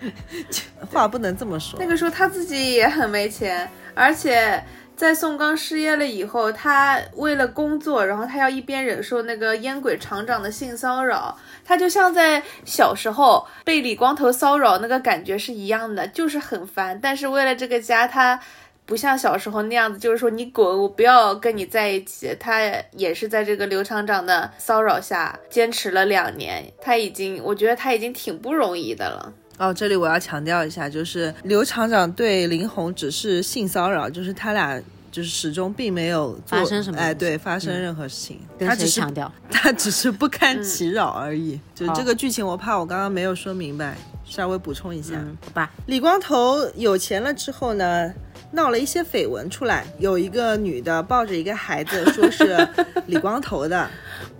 [0.90, 1.78] 话不能这么说。
[1.78, 4.64] 那个时候他自己也很没钱，而且。
[4.96, 16.98] 在宋刚失业了以后，他为了工作，然后他要一边忍受那个烟鬼厂长的性骚扰，他就像在小时候被李光头骚扰那个感觉是一样的，就是很烦。
[17.00, 18.40] 但是为了这个家，他。
[18.88, 22.34] 不像小时候那样子，就是说你滚，我不要跟你在一起。
[22.40, 29.30] 他也是在这个刘厂长的骚扰下坚持了两年，他已经，我觉得他已经挺不容易的了。
[29.58, 38.40] 哦，这里我要强调一下，就是刘厂长对林红只是性骚扰，就是他俩就是始终并没有发生什么，哎，对，发生任何事情。
[38.58, 41.60] 他只是强调， 他只是不堪其扰而已。
[41.74, 45.70] 就这个剧情，我怕我刚刚没有说明白，稍微补充一下，好吧？
[45.84, 48.14] 李光头有钱了之后呢？
[48.50, 52.66] 闹了一些绯闻出来，有一个女的抱着一个孩子，说是
[53.06, 53.88] 李光头的，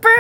[0.01, 0.15] 不是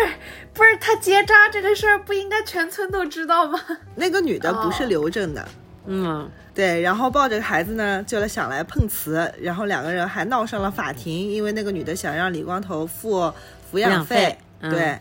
[0.52, 3.58] 不是，他结扎这个事儿不应该全村都知道吗？
[3.94, 5.48] 那个女的不是刘正的，
[5.86, 13.32] 嗯，对，然后抱着孩子呢，就来想来碰瓷，然后两个人还闹上了法庭，因为那个女的想让李光头付
[13.72, 14.98] 抚养费，对，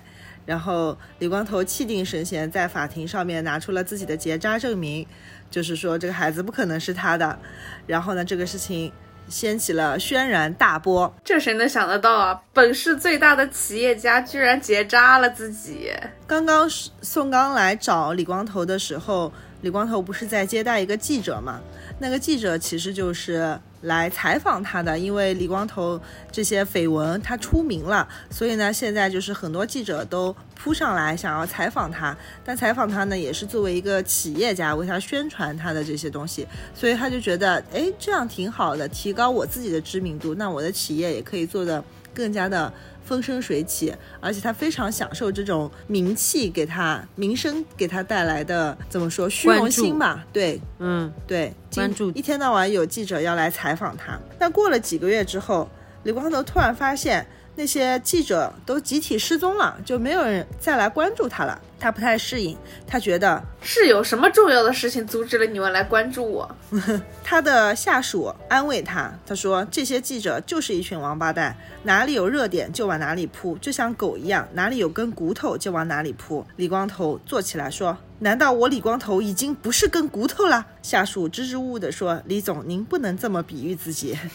[0.47, 5.05] 然后李光头气定神闲，在法庭上面拿出了自己的结扎证明。
[5.49, 7.39] 就是说这个孩子不可能是他的，
[7.85, 8.91] 然后呢，这个事情
[9.29, 11.13] 掀起了轩然大波。
[11.23, 12.41] 这谁能想得到啊？
[12.51, 15.93] 本市最大的企业家居然结扎了自己。
[16.25, 16.69] 刚刚
[17.01, 19.31] 宋刚来找李光头的时候，
[19.61, 21.61] 李光头不是在接待一个记者吗？
[21.99, 25.99] 那个记者其实就是来采访他的，因为李光头
[26.31, 32.15] 这些绯闻他出名了，所以呢，现在就是很多记者都扑上来想要采访他。
[32.43, 42.71] 但采访他呢，也是作为一个企业家为他宣传他的这些东西，所以他就觉得，哎，这样挺好的，提高我自己的知名度，那我的企业也可以做得更加的。
[43.07, 50.25] 风生水起，而且他非常享受这种名气给他名声给他带来的怎么说虚荣心吧？
[50.33, 54.19] 对，嗯，对，关注一天到晚有记者要来采访他。
[54.37, 55.69] 但过了几个月之后，
[56.03, 57.25] 李光头突然发现。
[57.57, 61.59] 那些记者都集体失踪了，就没有人再来关注他了。
[61.79, 66.55] 他不太适应，他觉得是有什么重要的事情阻止了你们来关注我。
[67.23, 84.17] 他的下属安慰他，他说：“这些记者就是一群王八蛋，哪里有热点就往哪里扑，就像狗一样，哪里有根骨头就往哪里扑。”李光头坐起来说：“难道我李光头已经不是根骨头了？”下属支支吾吾地说：“李总，您不能这么比喻自己。”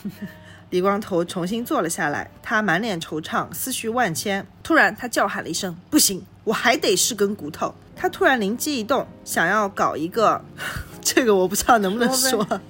[0.73, 4.47] 李光头重新坐了下来，他满脸惆怅，思绪万千。
[4.63, 10.43] 突然，他叫喊了一声：“不行，我还得是根骨头！”他突然灵机一动，想要搞一个，
[11.03, 12.61] 这个我不知道能不能说，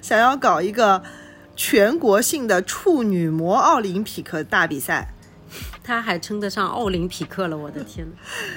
[0.00, 1.02] 想要搞一个
[1.56, 5.12] 全国性的处女膜奥林匹克大比赛。
[5.82, 8.06] 他还称得上奥林匹克了，我的天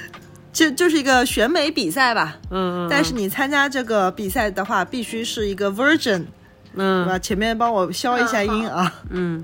[0.54, 2.38] 就就是一个选美比赛吧。
[2.52, 2.88] 嗯嗯。
[2.92, 6.26] 但是你参加这个比赛的话，必须是一个 virgin。
[6.78, 8.94] 嗯，前面帮我消一下音啊。
[9.10, 9.44] 嗯，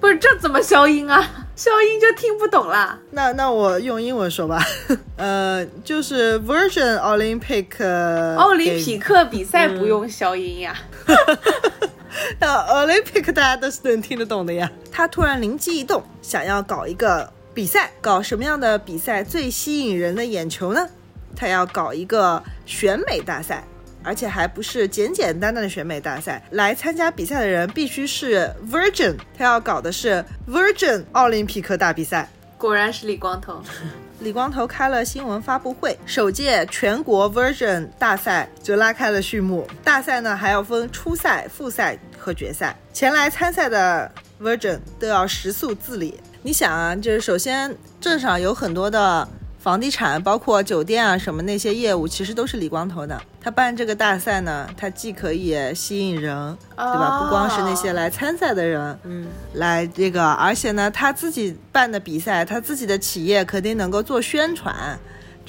[0.00, 1.24] 不是这怎么消音啊？
[1.54, 2.98] 消音就听不懂了。
[3.10, 4.64] 那那我用英文说吧。
[5.16, 10.74] 呃，就是 Version Olympic 奥林匹克比赛不用消音呀。
[12.40, 14.70] 那 Olympic 大家都是能听得懂的呀。
[14.90, 20.88] 他突然灵机一动，想要搞一个比赛，搞什么样的比赛最吸引人的眼球呢？
[21.36, 23.64] 他要搞一个选美大赛。
[24.02, 32.28] 而且还不是简简单单的选美大赛，来参加比赛的人必须是 Virgin，他要搞的是 Virgin 奥林匹克大比赛。
[32.56, 33.62] 果然是李光头，
[34.20, 39.66] 李光头开了新闻发布会，首届全国 Virgin 大赛就拉开了序幕。
[39.82, 44.10] 大赛呢还要分初赛、复赛和决赛，前来参赛的
[44.40, 46.20] Virgin 都要食宿自理。
[46.42, 49.28] 你想啊，就是首先镇上有很多的。
[49.60, 53.20] 房地产包括酒店啊什么那些业务，其实都是李光头的。
[53.42, 57.20] 他办这个大赛呢，他既可以吸引人，对吧？
[57.22, 64.98] 不光是那些来参赛的人，嗯，来这个，而且呢，他自己办的比赛，他自己的企业肯定能够做宣传。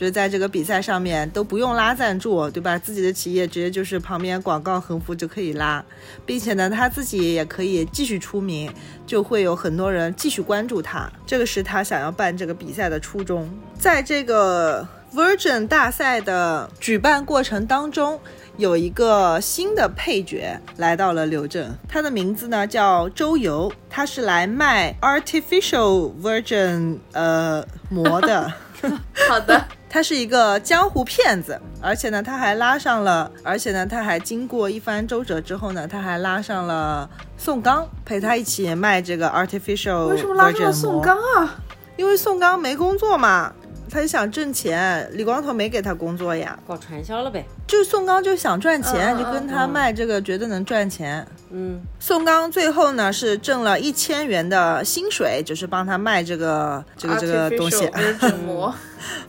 [0.02, 2.76] 就在这个比赛上面都不用拉赞助，对吧？
[2.80, 5.86] 自己的企业直接就是旁边广告横幅就可以拉，
[6.26, 8.68] 并且呢，他自己也可以继续出名，
[9.06, 11.08] 就会有很多人继续关注他。
[11.24, 13.48] 这个是他想要办这个比赛的初衷。
[13.78, 18.20] 在这个 Virgin 大赛的举办过程当中，
[18.58, 28.52] 有一个新的配角来到了刘镇，他的名字呢叫周游，他是来卖 Artificial Virgin 呃 膜的。
[29.30, 29.64] 好的。
[29.94, 40.06] 他是一个江湖骗子，而且呢，他还拉上了，而且呢，他还经过一番周折之后呢，他还拉上了宋刚陪他一起卖这个 artificial。
[40.06, 41.60] 为什么拉上了宋刚啊？
[41.98, 43.54] 因为宋刚没工作嘛，
[43.92, 45.08] 他就想挣钱。
[45.12, 47.46] 李光头没给他工作呀，搞传销了呗。
[47.68, 51.26] 就宋刚就想赚钱，就跟他卖这个，觉得能赚钱。
[51.52, 57.90] 嗯，宋刚最后呢是挣了一千元的薪水，就是帮他卖这个这个这个东西。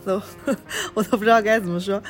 [0.05, 0.21] 都
[0.93, 2.01] 我都不知道该怎么说，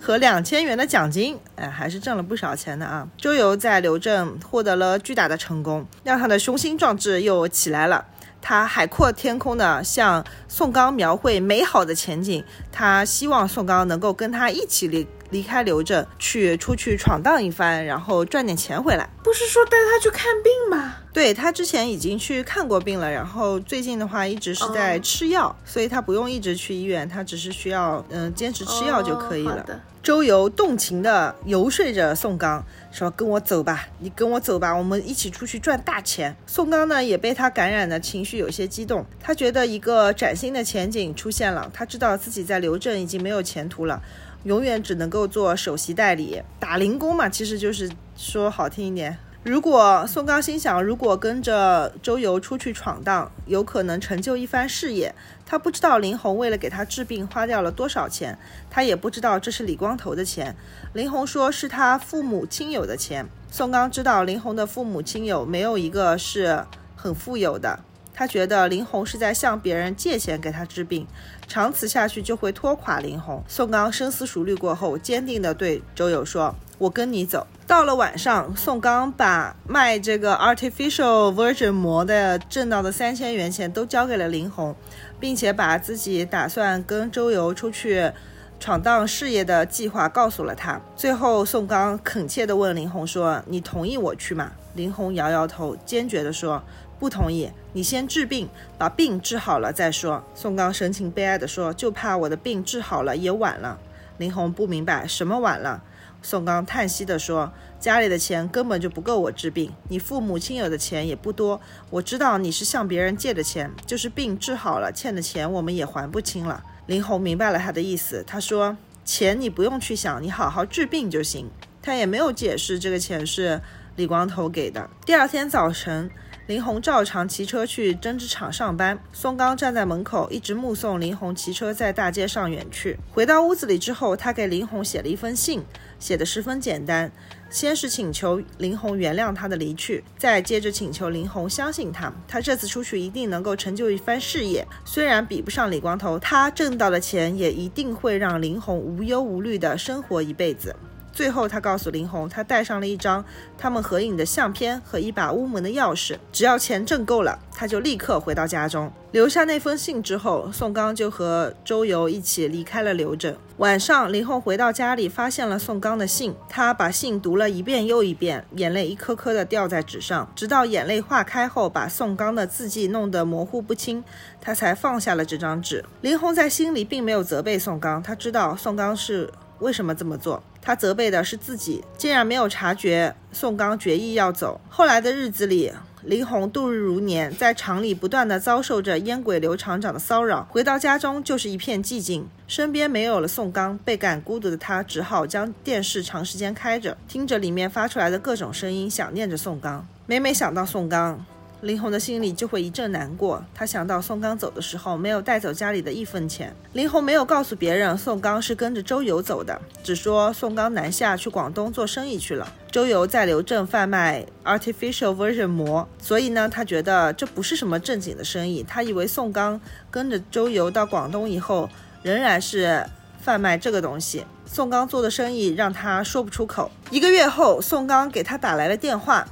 [0.00, 3.06] 和两千元的奖金，哎，还是挣了不少钱的啊。
[3.16, 8.04] 周游在刘镇获得了巨大的成功，让他的雄心壮志又起来了。
[8.42, 19.08] 他海阔天空的向宋刚描绘美好的前景，他希望宋刚能够跟他一起离离离开刘镇，去出去闯荡一番，然后赚点钱回来。
[19.24, 20.94] 不是说带他去看病吗？
[21.12, 29.66] 对他之前已经去看过病了，然后最近的话一直是在吃药，所以他不用一直去医院，他只是需要嗯坚持吃药就可以了。
[30.00, 44.02] 周游动情地游说着宋刚，说：“跟我走吧，你跟我走吧，我们一起出去赚大钱。”宋刚呢也被他感染的情绪有些激动，他觉得一个崭新的前景出现了，他知道自己在刘镇已经没有前途了，
[44.44, 49.16] 永远只能够做首席代理，打零工嘛，其实就是说好听一点。
[49.44, 55.12] 如果宋刚心想，如果跟着周游出去闯荡，有可能成就一番事业。
[55.44, 58.38] 他不知道林红为了给他治病花掉了多少钱，
[58.70, 60.54] 他也不知道这是李光头的钱。
[60.92, 63.26] 林红说是他父母亲友的钱。
[63.50, 66.64] 宋刚知道林红的父母亲友没有一个是
[66.94, 67.80] 很富有的，
[68.14, 71.06] 他觉得林红是在向别人借钱给他治病，
[71.48, 73.42] 长此下去就会拖垮林红。
[73.48, 84.76] 宋刚深思熟虑过后，坚定地对周友说：“我跟你走。”到了晚上，宋刚把卖这个 artificial virgin 膜的挣到的三千元钱都交给了林红，
[85.18, 88.12] 并且把自己打算跟周游出去
[88.60, 90.78] 闯荡事业的计划告诉了他。
[90.94, 96.62] 最后，宋刚恳切地问林红说：“你同意我去吗？”林红摇摇头，坚决地说
[97.02, 97.50] ：“不同意。
[97.72, 98.48] 你先治病，
[98.78, 103.80] 把病治好了再说。”宋刚神情悲哀地说：“就怕我的病治好了也晚了。”
[104.18, 105.82] 林红不明白什么晚了。
[106.22, 111.60] 宋刚叹息地说：“家里的钱根本就不够我治病，你父母亲友的钱也不多。
[111.90, 121.50] 我知道你是向别人借的钱，就是病治好了，欠的钱我们也还不清了。”林红明白了他的意思，他说：“钱你不用去想，你好好治病就行。”
[121.82, 123.60] 他也没有解释这个钱是
[123.96, 124.88] 李光头给的。
[125.04, 126.08] 第二天早晨。
[126.52, 132.98] 林红照常骑车去针织厂上班，宋刚站在门口，一直目送林红骑车在大街上远去。
[133.10, 135.62] 回到屋子里之后，他给林红写了一封信，
[135.98, 137.10] 写的十分简单。
[137.48, 144.66] 先是请求林红原谅他的离去，再接着请求林红相信他，他这次出去一定能够成就一番事业。
[144.84, 150.76] 虽然比不上李光头，他挣到的钱也一定会让林红无忧无虑的生活一辈子。
[151.12, 153.24] 最后，他告诉林红，他带上了一张
[153.58, 156.16] 他们合影的相片和一把屋门的钥匙。
[156.32, 163.36] 只要钱挣够了，他就立刻回到家中，留下那封信之后，宋刚就和周游一起离开了刘镇。
[163.58, 174.02] 晚上，林红回到家里，发现了宋刚的信，他把信读了一遍又一遍，眼泪一颗颗的掉在纸上，直到眼泪化开后，把宋刚的字迹弄得模糊不清，
[174.40, 175.84] 他才放下了这张纸。
[176.00, 179.30] 林红在心里并没有责备宋刚，他知道宋刚是
[179.62, 180.42] 为什么这么做。
[180.60, 184.60] 他责备的是自己，竟然没有察觉宋刚决意要走。
[184.68, 190.46] 后来的日子里，林红度日如年，在厂里不断的遭受着烟鬼刘厂长的骚扰。
[190.50, 199.86] 回到家中就是一片寂静，身边没有了宋刚，倍感孤独的他只好将电视长时间开着，听着里面发出来的各种声音，想念着宋刚。
[200.06, 201.24] 每每想到宋刚。
[201.62, 203.42] 林红的心里就会一阵难过。
[203.54, 206.54] 他想到宋刚走的时候没有带走家里的一分钱。
[206.72, 212.52] 林红没有告诉别人宋刚是跟着周游走的，只说宋刚南下去广东做生意去了。
[212.70, 218.64] 周游在刘镇贩卖 artificial version 膜，所以呢，他觉得这不是什么正经的生意。
[218.64, 221.70] 他以为宋刚跟着周游到广东以后，
[222.02, 222.84] 仍然是
[223.20, 224.24] 贩卖这个东西。
[224.44, 226.70] 宋刚做的生意让他说不出口。
[226.90, 229.24] 一个月后，宋刚给他打来了电话。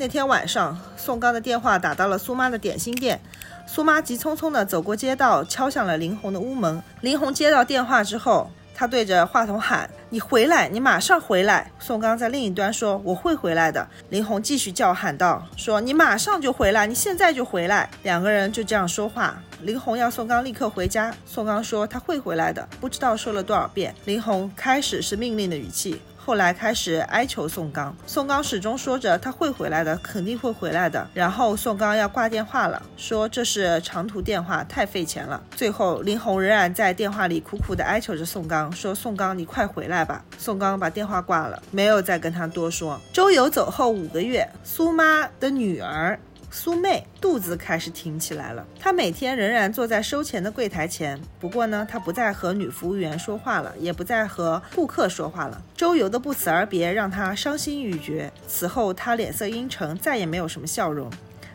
[0.00, 3.20] 那天晚上，宋刚的电话打到了苏妈的点心店，
[3.66, 6.80] 苏妈急匆匆地走过街道，敲响了林红的屋门。
[7.00, 19.42] 林红接到电话之后，他对着话筒喊：“你回来，你马上回来！”宋刚在另一端说：“我会回来的。”林红继续叫喊道：“说你马上就回来，你现在就回来。”两个人就这样说话。
[19.62, 22.68] 林红要宋刚立刻回家，宋刚说他会回来的。
[22.80, 26.00] 不知道说了多少遍，林红开始是命令的语气。
[26.28, 31.08] 后来开始哀求宋刚，宋刚始终说着他会回来的，肯定会回来的。
[31.14, 35.42] 然后宋刚要挂电话了，说这是长途电话，太费钱了。
[35.56, 40.22] 最后林红仍然在电话里苦苦地哀求着宋刚，说宋刚你快回来吧。
[40.36, 43.00] 宋刚把电话挂了，没有再跟他多说。
[43.10, 46.20] 周游走后五个月，苏妈的女儿。
[46.50, 48.66] 苏妹肚子开始挺起来了。
[48.80, 55.62] 她每天仍然坐在收钱的柜台前，不过呢，她不再和女服务员说话了，也不再和顾客说话了。
[55.76, 58.32] 周游的不辞而别让她伤心欲绝。
[58.46, 61.10] 此后，她脸色阴沉，再也没有什么笑容。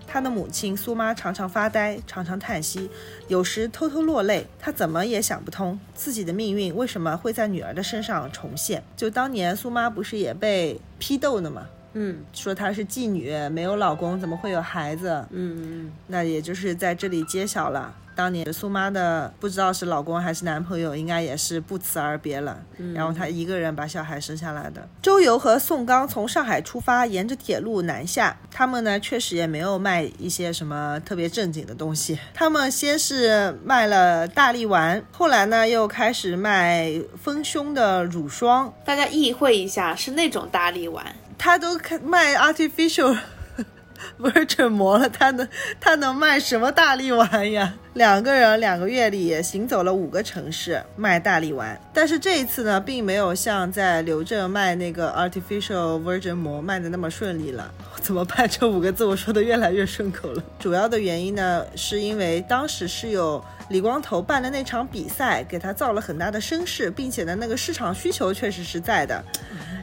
[0.06, 2.88] 她的母亲苏妈常常发呆，常常叹息，
[3.28, 4.46] 有时偷偷落泪。
[4.60, 8.84] 她怎么也想不通自己的命运为什么会在女儿的身上重现。
[8.96, 11.66] 就当年苏妈不是也被批斗的吗？
[11.94, 15.26] 嗯，说她是妓女，没有老公，怎么会有孩子？
[15.32, 17.94] 嗯嗯，那也就是在这里揭晓了。
[18.16, 22.62] 当年苏妈的不知道是老公还是男朋友，应该也是不辞而别了。
[22.78, 24.88] 嗯然后她一个人把小孩生下来的。
[25.02, 28.38] 周游和宋刚从上海出发，沿着铁路南下。
[28.52, 32.20] 他们呢，确实也没有卖一些什么特别正经的东西。
[32.36, 38.72] 他们先是卖了大力丸，后来呢，又开始卖丰胸的乳霜。
[38.86, 41.04] 大家意会一下，是那种大力丸。
[41.44, 43.18] 他都开卖 artificial。
[44.18, 45.48] 不是整膜了，他能
[45.80, 47.74] 他能卖什么大力丸呀？
[47.94, 57.70] 两个人两个月里行走了五个城市卖大力丸，但是这一次呢，并没有像在刘镇卖那个 artificial virgin 膜卖的那么顺利了。
[58.02, 58.48] 怎么办？
[58.50, 60.44] 这五个字我说的越来越顺口了。
[60.60, 69.24] 主要的原因呢，是因为当时是有李光头办的那场比赛，给他造了很大的声势，并且呢，那个市场需求确实是在的。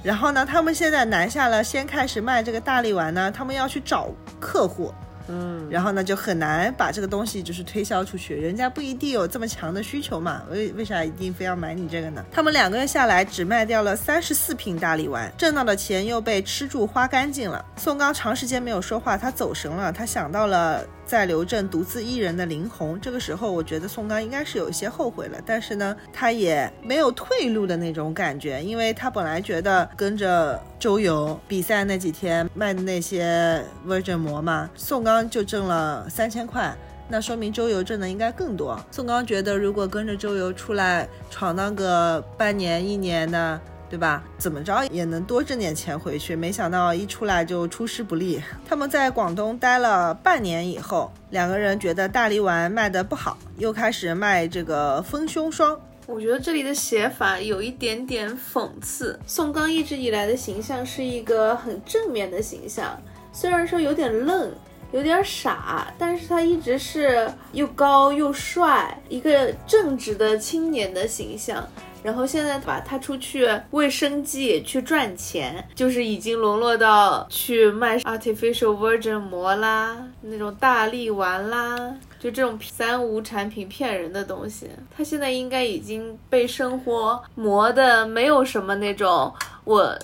[0.02, 4.92] 然后呢，他们现在南下了，先开始卖这个大力丸呢，他们要去找客户。
[5.32, 12.24] 嗯，然后呢，就很难把这个东西就是推销出去，人家不一定有这么强的需求嘛，为为啥一定非要买你这个呢？
[12.32, 17.64] 他们两个月下来只卖掉了三十四瓶大力丸，挣到的钱又被吃住花干净了。
[17.76, 20.84] 宋刚长时间没有说话，他走神了，他想到了。
[21.10, 36.72] 在刘镇独自一人的林红，这个时候我觉得宋刚应该是有一些后悔了，但是呢，他也没有退路的那种感觉，因为他本来觉得跟着周游比赛那几天卖的那些 Virgin 膜嘛，宋刚就挣了三千块，
[37.08, 38.80] 那说明周游挣的应该更多。
[38.92, 43.60] 宋刚觉得如果跟着周游出来闯荡个半年一年的。
[43.90, 44.22] 对吧？
[44.38, 46.36] 怎么着也能多挣点钱回去。
[46.36, 48.40] 没想到一出来就出师不利。
[48.64, 55.78] 他们在广东待了半年以后，两个人觉得大力丸卖的不好，又开始卖这个丰胸霜。
[56.06, 59.18] 我觉得这里的写法有一点点讽刺。
[59.26, 62.96] 宋刚一直以来的形象是一个很正面的形象，
[63.32, 64.52] 虽然说有点愣，
[64.92, 71.68] 有点傻，但是他一直是又高又帅，一个正直的青年的形象。
[72.02, 81.76] 然后现在把他出去为生计去赚钱，就是已经沦落到去卖 artificial virgin 膜啦，那种大力丸啦，
[82.18, 84.68] 就这种三无产品骗人的东西。
[84.96, 89.32] 他现在应该已经被生活磨得没有什么那种
[89.64, 89.96] 我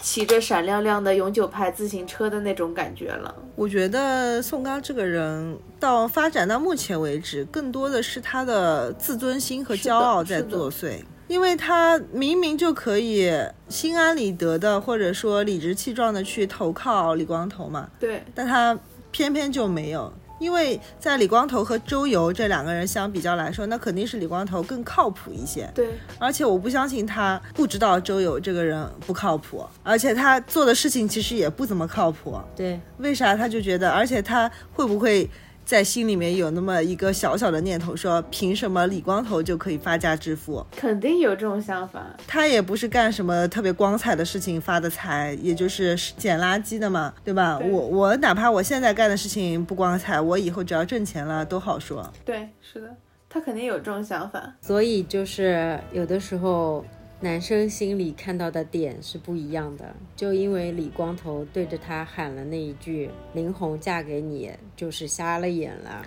[0.00, 3.34] 骑着闪亮亮的永久牌自行车的那种感觉了。
[3.54, 10.98] 我觉得宋刚这个人到发展到目前为止，更多的是他的自尊心和骄傲在作祟。
[11.26, 13.32] 因为他明明就可以
[13.68, 18.78] 心安理得的，或者说理直气壮的去投靠李光头嘛，对，但他
[19.10, 20.12] 偏偏就没有。
[20.40, 25.70] 因为在李光头和周游这两个人相比较来说，那肯定是李光头更靠谱一些。
[25.74, 32.38] 对，而且我不相信他不知道周游这个人不靠谱，而且他做的事情其实也不怎么靠谱。
[32.54, 33.88] 对，为啥他就觉得？
[33.90, 35.30] 而且他会不会？
[35.64, 40.64] 在心里面有那么一个小小的念头，说凭什么李光头就可以发家致富？
[40.76, 42.04] 肯定有这种想法。
[42.26, 47.58] 他也不是干什么特别光彩的事情发的财，也就是捡垃圾的嘛，对吧？
[47.58, 52.12] 我我哪怕我现在干的事情不光彩，我以后只要挣钱了都好说。
[52.24, 52.88] 对，是的，
[53.28, 54.54] 他肯定有这种想法。
[54.60, 56.84] 所以就是有的时候。
[57.24, 66.02] 男生心里看到的点是不一样的，就因为李光头对着他喊了那一句“林红嫁给你”，就是瞎了眼了。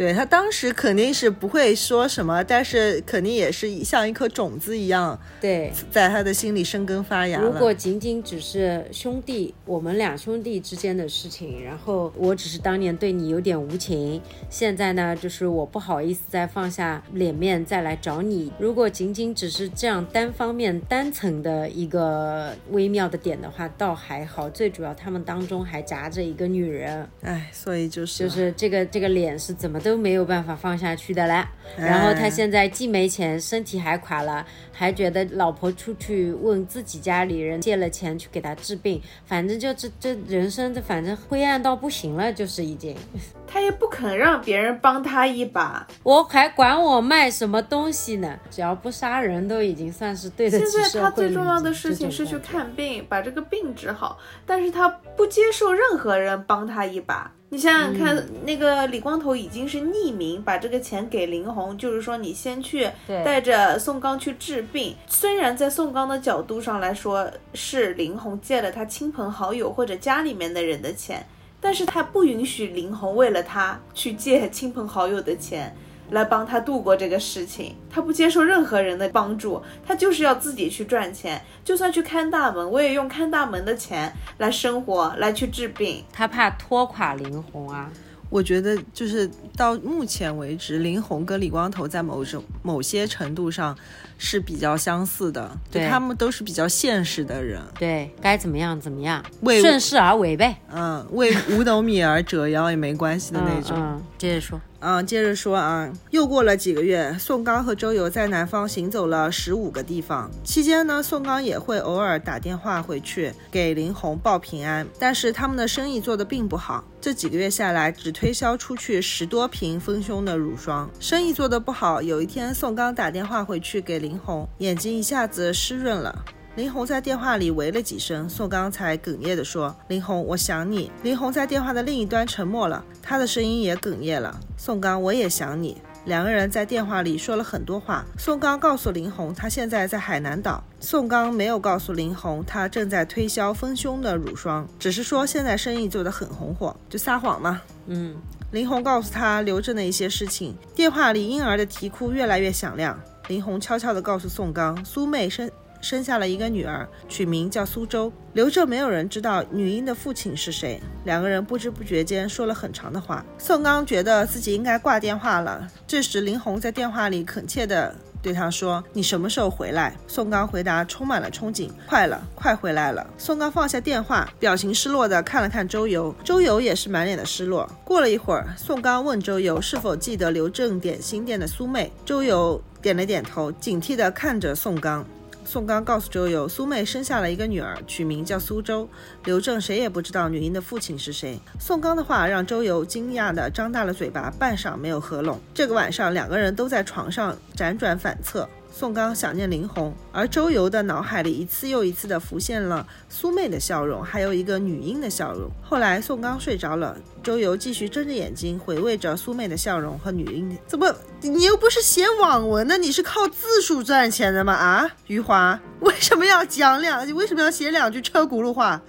[0.00, 18.50] 对他当时肯定是不会说什么，但是肯定也是像一颗种子一样，对，在他的心里生根发芽如果仅仅只是兄弟，我们两兄弟之间的事情，然后我只是当年对你有点无情，现在呢，就是我不好意思再放下脸面再来找你。
[18.58, 24.48] 如果仅仅只是这样单方面单层的一个微妙的点的话，倒还好。
[24.48, 29.89] 最主要他们当中还夹着一个女人，哎，所以就是就是这个这个脸是怎么都。
[29.90, 31.48] 都没有办法放下去的了。
[31.76, 42.96] 然后他现在既没钱，身体还垮了，还觉得老婆出去问自己家里人借了钱去给他治病，反正就这这人生这反正灰暗到不行了，就是已经。
[43.46, 48.38] 他也不肯让别人帮他一把，我还管我卖什么东西呢？
[48.48, 57.32] 只要不杀人，都已经算是对得起现在他最重要的事情是去看病，把这个病治好，但是他不接受任何人帮他一把。
[57.52, 64.94] 你想想看，那个李光头已经是匿名把这个钱给林红，就是说你先去带着宋刚去治病。
[65.08, 71.26] 虽然在宋刚的角度上来说是林红借了他亲朋好友或者家里面的人的钱，
[71.60, 75.76] 但是他不允许林红为了他去借亲朋好友的钱。
[76.10, 86.04] 来帮他度过这个事情，他不接受任何人的帮助，他就是要自己去赚钱，就算去看大门，我也用看大门的钱来生活，来去治病。
[86.12, 87.90] 他怕拖垮林红啊。
[88.28, 93.76] 我觉得就是到目前为止，林红跟李光头在某种某些程度上
[94.18, 103.76] 是比较相似的，对他们都是比较现实的人，对该怎么样怎么样，为顺势而为呗，嗯，为五斗米而折腰也没关系的那种。
[103.76, 104.60] 嗯，接着说。
[104.80, 110.30] 嗯，接着说啊，又过了几个月，宋刚和周游在南方行走了十五个地方。
[110.42, 116.82] 期间呢，宋刚也会偶尔打电话回去给林红报平安，但是他们的生意做得并不好。
[116.98, 122.00] 这几个月下来，只推销出去十多瓶丰胸的乳霜，生意做得不好。
[122.00, 126.24] 有一天，宋刚打电话回去给林红，眼睛一下子湿润了。
[126.60, 134.38] 林红在电话里喂了几声，宋刚才哽咽地说：“林红，我想你。”林红在电话的另一端沉默了，他的声音也哽咽了。
[134.58, 135.80] 宋刚，我也想你。
[136.04, 138.04] 两个人在电话里说了很多话。
[138.18, 140.62] 宋刚告诉林红，他现在在海南岛。
[140.80, 147.62] 宋刚没有告诉林红，他正在推销丰胸的乳霜，只是说现在生意做得很红火，就撒谎嘛。
[147.86, 148.14] 嗯。
[148.50, 150.54] 林红告诉他刘正的一些事情。
[150.74, 153.00] 电话里婴儿的啼哭越来越响亮。
[153.28, 155.50] 林红悄悄地告诉宋刚，苏妹生。
[155.80, 158.12] 生下了一个女儿，取名叫苏州。
[158.32, 160.80] 刘正没有人知道女婴的父亲是谁。
[161.04, 163.24] 两个人不知不觉间说了很长的话。
[163.38, 165.66] 宋刚觉得自己应该挂电话了。
[165.86, 177.68] 这时林红在电话里恳切地对他说：“你什么时候回来？”宋刚回答，充满了憧憬：“快了，快回来了。”宋刚放下电话，表情失落地看了看周游，周游也是满脸的失落。
[177.84, 181.90] 过了一会儿，宋刚问周游是否记得刘正点心店的苏妹。
[182.04, 185.04] 周游点了点头，警惕地看着宋刚。
[185.50, 188.88] 宋刚告诉周游，苏妹生下了一个女儿，取名叫苏州。
[189.24, 191.40] 刘正谁也不知道女婴的父亲是谁。
[191.58, 195.40] 宋刚的话让周游惊讶的张大了嘴巴，半晌没有合拢。
[195.52, 198.48] 这个晚上，两个人都在床上辗转反侧。
[198.72, 205.50] 宋刚想念林红，而周游的脑海里一次又一次地浮现了苏妹的笑容，还有一个女婴的笑容。
[205.62, 210.56] 后来宋刚睡着了，周游继续睁着眼睛回味着苏妹的笑容和女婴。
[210.66, 214.54] 怎么，你又不是写网文的，你是靠字数赚钱的吗？
[214.54, 217.06] 啊，余华，为什么要讲两？
[217.14, 218.80] 为什么要写两句车轱辘话？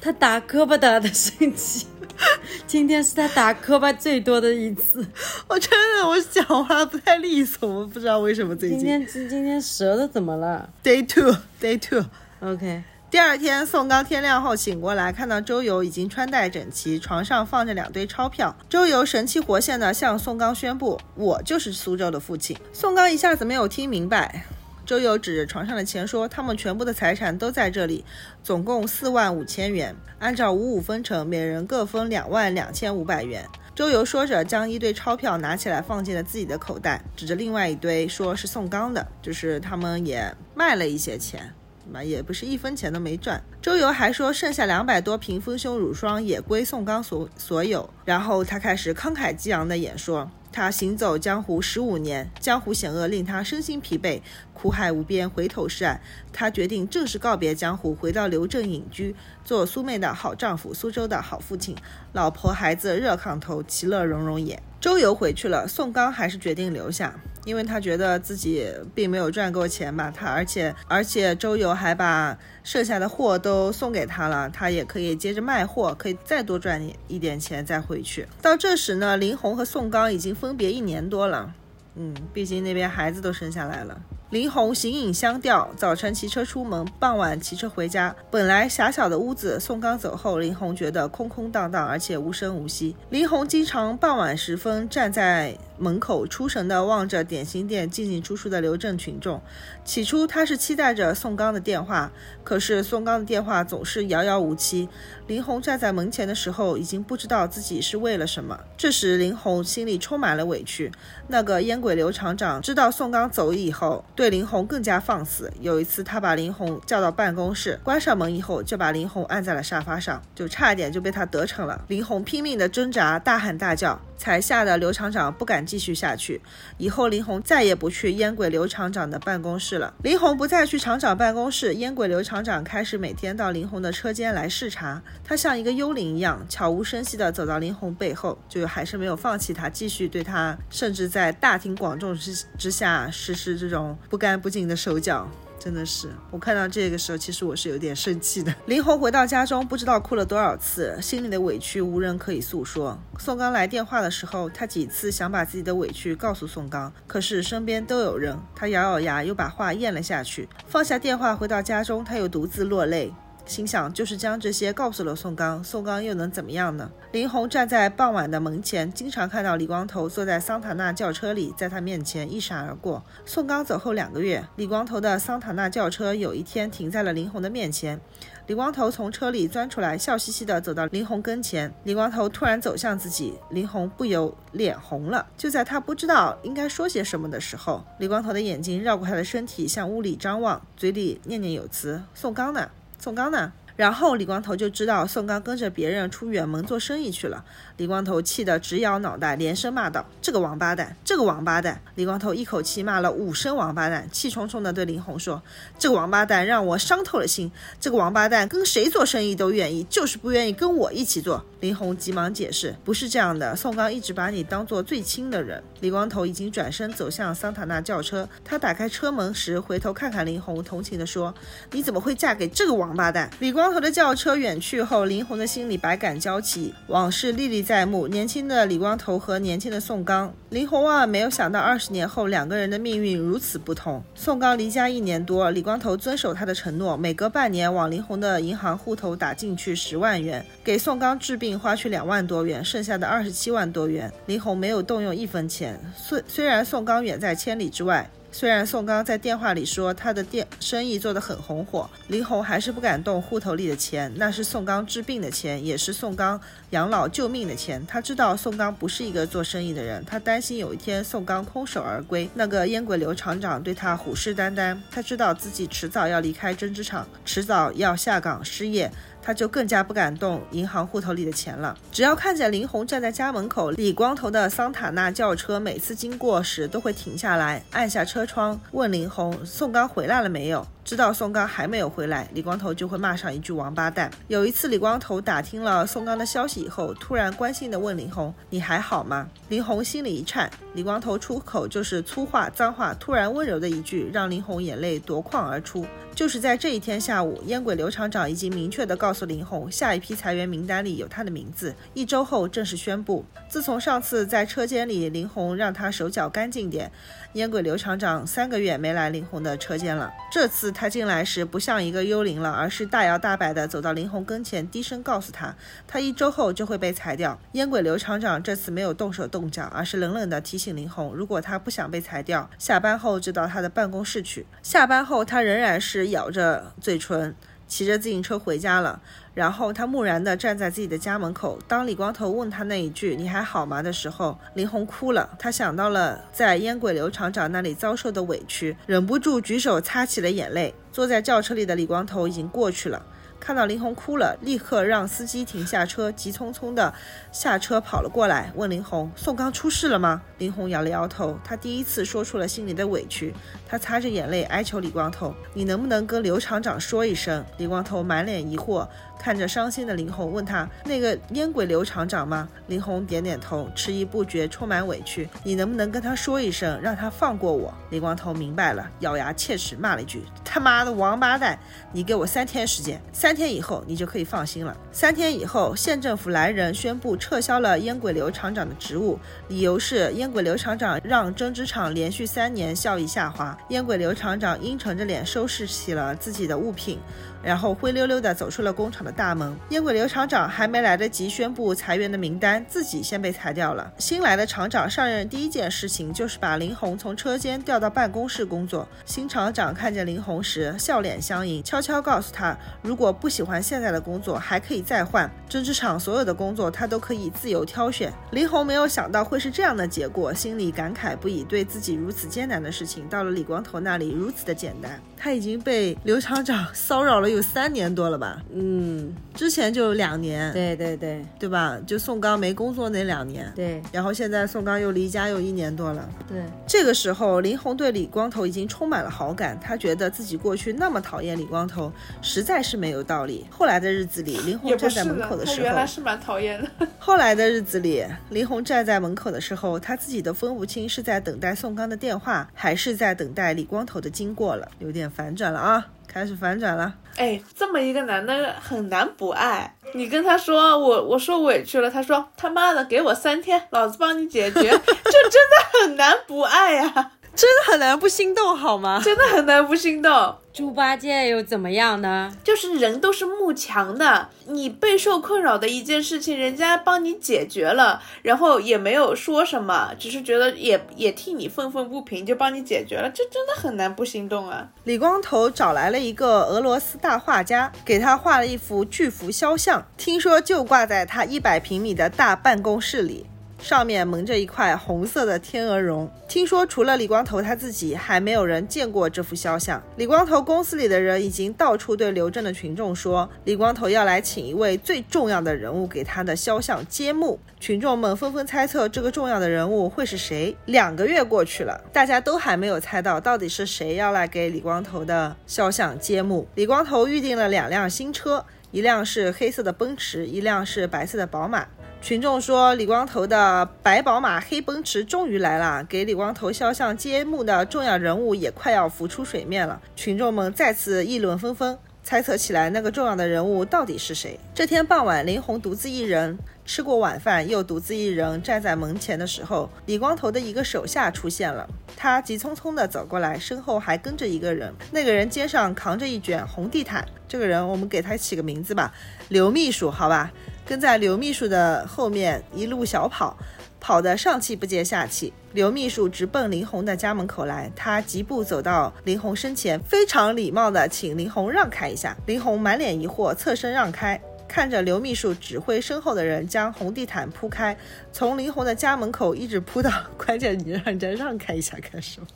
[0.00, 1.86] 他打磕巴打的生气。
[2.66, 5.06] 今天是他打磕巴最多的一次，
[5.48, 8.78] 我真的我讲话不太利索，我不知道为什么最近。
[8.78, 12.04] 今天今今天舌头怎么了？Day two, day two.
[12.40, 12.82] OK。
[13.10, 18.56] 第二天，宋刚天亮后醒过来，看到周游已经穿戴整齐，床上放着两堆钞票。
[18.68, 24.44] 周游神气活现地向宋刚宣布：“我就是苏州的父亲。”宋刚一下子没有听明白。
[24.90, 28.04] 周游指着床上的钱说：“他们全部的财产都在这里，
[28.42, 41.54] 总共四万五千元，按照五五分成，每人各分两万两千五百元。”周游说着，将一堆钞票拿起来放进了自己的口袋，指着另外一堆说是宋刚的，就是他们也卖了一些钱，
[41.88, 43.40] 嘛也不是一分钱都没赚。
[43.62, 47.88] 周游还说，剩下两百多瓶丰胸乳霜也归宋刚所所有。
[48.04, 50.28] 然后他开始慷慨激昂的演说。
[50.52, 54.20] 他行走江湖十五年，江湖险恶令他身心疲惫，
[54.60, 55.98] 苦海无边，回头是岸。
[56.34, 61.74] 他决定正式告别江湖，回到刘镇隐居，做苏妹的好丈夫，苏州的好父亲，
[62.12, 64.62] 老婆孩子热炕头，其乐融融也。
[64.78, 67.14] 周游回去了，宋刚还是决定留下。
[67.46, 78.28] 因为他觉得自己并没有赚够钱吧，他而且而且周游还把剩下的货都送给他了，他也可以接着卖货，可以再多赚一点钱再回去。
[78.42, 81.54] 到这时呢，林红和宋刚已经分别一年多了，
[81.94, 83.98] 嗯，毕竟那边孩子都生下来了。
[84.30, 88.14] 林红形影相吊，早晨骑车出门，傍晚骑车回家。
[88.30, 92.94] 本来狭小的屋子，宋刚走后，林红觉得空空荡荡，而且无声无息。
[93.08, 95.58] 林红经常傍晚时分站在。
[95.80, 99.40] 门口出神地望着点心店进进出出的刘正群众。
[99.82, 102.12] 起初他是期待着宋刚的电话，
[102.44, 104.86] 可是宋刚的电话总是遥遥无期。
[105.26, 108.60] 林红站在门前的时候，已经不知道自己是为了什么。
[108.76, 110.92] 这时林红心里充满了委屈。
[111.28, 115.50] 那个烟鬼刘厂长知道宋刚走以后，对林红更加放肆。
[115.62, 121.86] 有一次他把林红叫到办公室，关上门以后就把林红按在了沙发上，就差一点就被他得逞了。
[121.88, 123.98] 林红拼命的挣扎，大喊大叫。
[124.20, 126.38] 才吓得刘厂长不敢继续下去。
[126.76, 129.94] 以后林红再也不去烟鬼刘厂长的办公室了。
[130.02, 135.00] 林红不再去厂长办公室，烟鬼刘厂长开始每天到林红的车间来视察。
[135.24, 145.26] 他像一个幽灵一样，悄无声息地走到林红背后，就还是没有放弃他，继续对他，甚至在大庭广众之之下实施这种不干不净的手脚。
[145.60, 148.52] 真的是，我看到这个时候，其实我是有点生气的。
[148.64, 152.98] 林红回到家中，不知道哭了多少次，心里的委屈无人可以诉说。
[153.18, 160.48] 宋刚来电话的时候，他几次想把自己的委屈告诉宋刚，可是身边都有人，他咬咬牙，又把话咽了下去。
[160.66, 163.12] 放下电话，回到家中，他又独自落泪。
[163.50, 166.88] 心想，就是将这些告诉了宋刚，宋刚又能怎么样呢？
[167.10, 173.02] 林红站在傍晚的门前，经常看到李光头坐在桑塔纳轿车里，在他面前一闪而过。
[173.26, 178.00] 宋刚走后两个月，李光头的桑塔纳轿车有一天停在了林红的面前。
[178.46, 181.72] 李光头从车里钻出来，笑嘻嘻地走到林红跟前。
[181.82, 185.26] 李光头突然走向自己，林红不由脸红了。
[185.36, 192.68] 就在他不知道应该说些什么的时候，李光头的眼睛绕过他的身体，向屋里张望，嘴里念念有词：“宋刚呢？”
[193.00, 193.50] 宋刚呢？
[193.80, 197.42] 然后李光头就知道宋刚跟着别人出远门做生意去了。
[197.78, 205.42] 李光头气得直摇脑袋，连声骂道：“这个王八蛋，这个王八蛋！”李光头一口气骂了五声“王八蛋”，气冲冲地对林红说
[205.80, 207.50] ：“这个王八蛋让我伤透了心。
[207.80, 221.34] 这个王八蛋跟谁做生意都愿意，就是不愿意跟我一起做。”林红急忙解释：“不是这样的，宋刚一直把你当做最亲的人。”李光头已经转身走向桑塔纳轿车，他打开车门时回头看看林红，同情地说
[221.72, 228.08] ：“你怎么会嫁给这个王八蛋？”李光头的轿车远去后，林红的心里百感交集，往事历历在目。
[228.08, 234.02] 年轻的李光头和年轻的宋刚，林红万万没有想到，二十年后两个人的命运如此不同。
[234.14, 245.78] 宋刚离家一年多，李光头遵守他的承诺，每隔半年往林红的银行户头打进去十万元，给宋刚治病花去两万多元，剩下的二十七万多元，林红没有动用一分钱。
[245.96, 248.10] 虽虽然宋刚远在千里之外。
[248.32, 257.84] 虽然宋刚在电话里说他的店生意做得很红火，林红还是不敢动户头里的钱，那是宋刚治病的钱，也是宋刚养老救命的钱。
[257.86, 262.30] 他知道宋刚不是一个做生意的人，他担心有一天宋刚空手而归。
[262.34, 268.90] 那个烟鬼刘厂长对他虎视眈眈，他知道自己迟早要离开针织厂，迟早要下岗失业。
[269.22, 271.76] 他就更加不敢动银行户头里的钱了。
[271.92, 284.10] 只要看见林红站在家门口，李光头的桑塔纳轿车每次经过时都会停下来，按下车窗问林红：“宋刚回来了没有？”知道宋刚还没有回来，李光头就会骂上一句“王八蛋”。
[284.28, 295.86] 有一次，李光头打听了宋刚的消息以后，突然关心地问林红：“你还好吗？”林红心里一颤，李光头出口就是粗话脏话，突然温柔的一句，让林红眼泪夺眶而出。
[296.12, 303.24] 就是在这一天下午，烟鬼刘厂长已经明确地告诉林红，下一批裁员名单里有他的名字，一周后正式宣布。
[303.48, 306.90] 自从上次在车间里，林红让他手脚干净点，
[307.34, 310.10] 烟鬼刘厂长三个月没来林红的车间了。
[310.32, 310.70] 这次。
[310.72, 315.54] 他进来时不像一个幽灵了，而是大摇大摆地走到林红跟前，低声告诉他，
[315.86, 317.38] 他一周后就会被裁掉。
[317.52, 324.46] 烟鬼刘厂长这次没有动手动脚，而是冷冷地提醒林红，如果他不想被裁掉，下班后就到他的办公室去。
[324.62, 327.34] 下班后，他仍然是咬着嘴唇。
[327.66, 329.00] 骑着自行车回家了，
[329.34, 331.58] 然后他木然地站在自己的家门口。
[331.68, 335.28] 当李光头问他那一句“你还好吗”的时候，林红哭了。
[335.38, 340.74] 他想到了在烟鬼刘厂长那里遭受的委屈，忍不住举手擦起了眼泪。
[340.92, 343.00] 坐在轿车里的李光头已经过去了。
[343.38, 346.92] 看到林红哭了，立刻让司机停下车，急匆匆地
[347.32, 353.32] 下车跑了过来，问林红：“宋刚出事了吗？”林红摇了摇头，他第一次说出了心里的委屈。
[353.66, 358.86] 他擦着眼泪哀求李光头：“你能不能跟刘厂长说一声？”李光头满脸疑惑。
[359.20, 371.58] 看着伤心的林红，问他：“那个烟鬼刘厂长吗？”林红点点头，迟疑不决，充满委屈：“你能不能跟他说一声，让他放过我？”李光头明白了，咬牙切齿骂了一句：“他妈的王八蛋！
[371.92, 379.18] 你给我三天时间，三天以后你就可以放心了。”三天以后，县政府来人宣布撤销了烟鬼刘厂长的职务，
[379.48, 383.54] 理由是烟鬼刘厂长让针织厂连续三年效益下滑。
[383.68, 386.98] 烟鬼刘厂长阴沉着脸收拾起了自己的物品。
[387.42, 389.54] 然后灰溜溜地走出了工厂的大门。
[389.70, 393.92] 烟鬼刘厂长还没来得及宣布裁员的名单，自己先被裁掉了。
[393.98, 398.88] 新来的厂长上任第一件事情就是把林红从车间调到办公室工作。
[399.04, 405.30] 新厂长看见林红时，笑脸相迎，悄悄告诉他，如果不喜欢现在的工作，还可以再换。
[405.48, 408.12] 针织厂所有的工作他都可以自由挑选。
[408.30, 411.44] 林红没有想到会是这样的结果，心里感慨不已。
[411.44, 415.00] 对自己如此艰难的事情，到了李光头那里如此的简单。
[415.22, 418.42] 他已经被刘厂长骚扰了有三年多了吧？
[418.54, 420.50] 嗯，之前就两年。
[420.54, 421.78] 对对对，对吧？
[421.86, 423.52] 就宋刚没工作那两年。
[423.54, 423.82] 对。
[423.92, 426.08] 然后现在宋刚又离家又一年多了。
[426.26, 426.42] 对。
[426.66, 429.60] 这个时候，林红对李光头已经充满了好感。
[429.60, 431.92] 他觉得自己过去那么讨厌李光头，
[432.22, 433.44] 实在是没有道理。
[433.50, 436.70] 后来的日子里，林红站在门口的时候，原来是蛮讨厌的。
[436.98, 446.94] 后来的日子里，林红站在门口的时候，他自己都分不清是在等待宋刚的电话，还是在等待李光头的经过了，有点反转了啊，开始反转了。
[447.16, 449.76] 哎，这么一个男的很难不爱。
[449.94, 457.12] 你跟他说我我受委屈了，他说他妈的给我三天，老子帮你解决，这真的很难不爱呀。
[457.34, 459.00] 真的很难不心动，好吗？
[459.02, 460.36] 真的很难不心动。
[460.52, 462.36] 猪八戒又怎么样呢？
[462.42, 474.68] 就是人都是慕强的，你备受困扰的一件事情，人家帮你解决了，然后也没有说什么，只是觉得也也替你愤愤不平，就帮你解决了，这真的很难不心动啊！
[474.84, 483.26] 李光头找来了一个俄罗斯大画家，给他画了一幅巨幅肖像，听说就挂在他一百平米的大办公室里。
[483.60, 486.10] 上面蒙着一块红色的天鹅绒。
[486.26, 489.82] 听说除了李光头他自己，还没有人见过这幅肖像。
[489.96, 497.38] 李光头公司里的人已经到处对刘镇的群众说，李光头要来请一位最重要的人物给他的肖像揭幕。
[497.58, 500.56] 群众们纷纷猜测这个重要的人物会是谁。
[500.66, 506.48] 两个月过去了，大家都还没有猜到到底是谁要来给李光头的肖像揭幕。
[506.54, 511.66] 李光头预定了两辆新车，一辆是黑色的奔驰，一辆是白色的宝马。
[512.02, 519.80] 群众说，李光头的白宝马、黑奔驰终于来了，给李光头肖像揭幕的重要人物也快要浮出水面了。
[519.94, 524.40] 群众们再次议论纷纷，猜测起来那个重要的人物到底是谁。
[524.54, 531.68] 这天傍晚，林红独自一人吃过晚饭，又独自一人站在门前的时候，李光头的一个手下出现了。
[531.96, 537.06] 他急匆匆地走过来，身后还跟着一个人，那个人肩上扛着一卷红地毯。
[537.28, 538.92] 这个人，我们给他起个名字吧，
[539.28, 540.32] 刘秘书，好吧。
[540.70, 543.36] 跟在刘秘书的后面一路小跑，
[543.80, 545.32] 跑得上气不接下气。
[545.52, 552.16] 刘秘书直奔林红的家门口来，他疾步走到林红身前，非常礼貌地请林红让开一下。
[552.24, 557.76] 林红满脸疑惑，侧身让开，看着刘秘书指挥身后的人将红地毯铺开，
[558.12, 562.26] 从林红的家门口一直铺到， 关键你让人家让开一下干什么？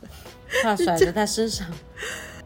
[0.65, 1.65] 怕甩在 他身上。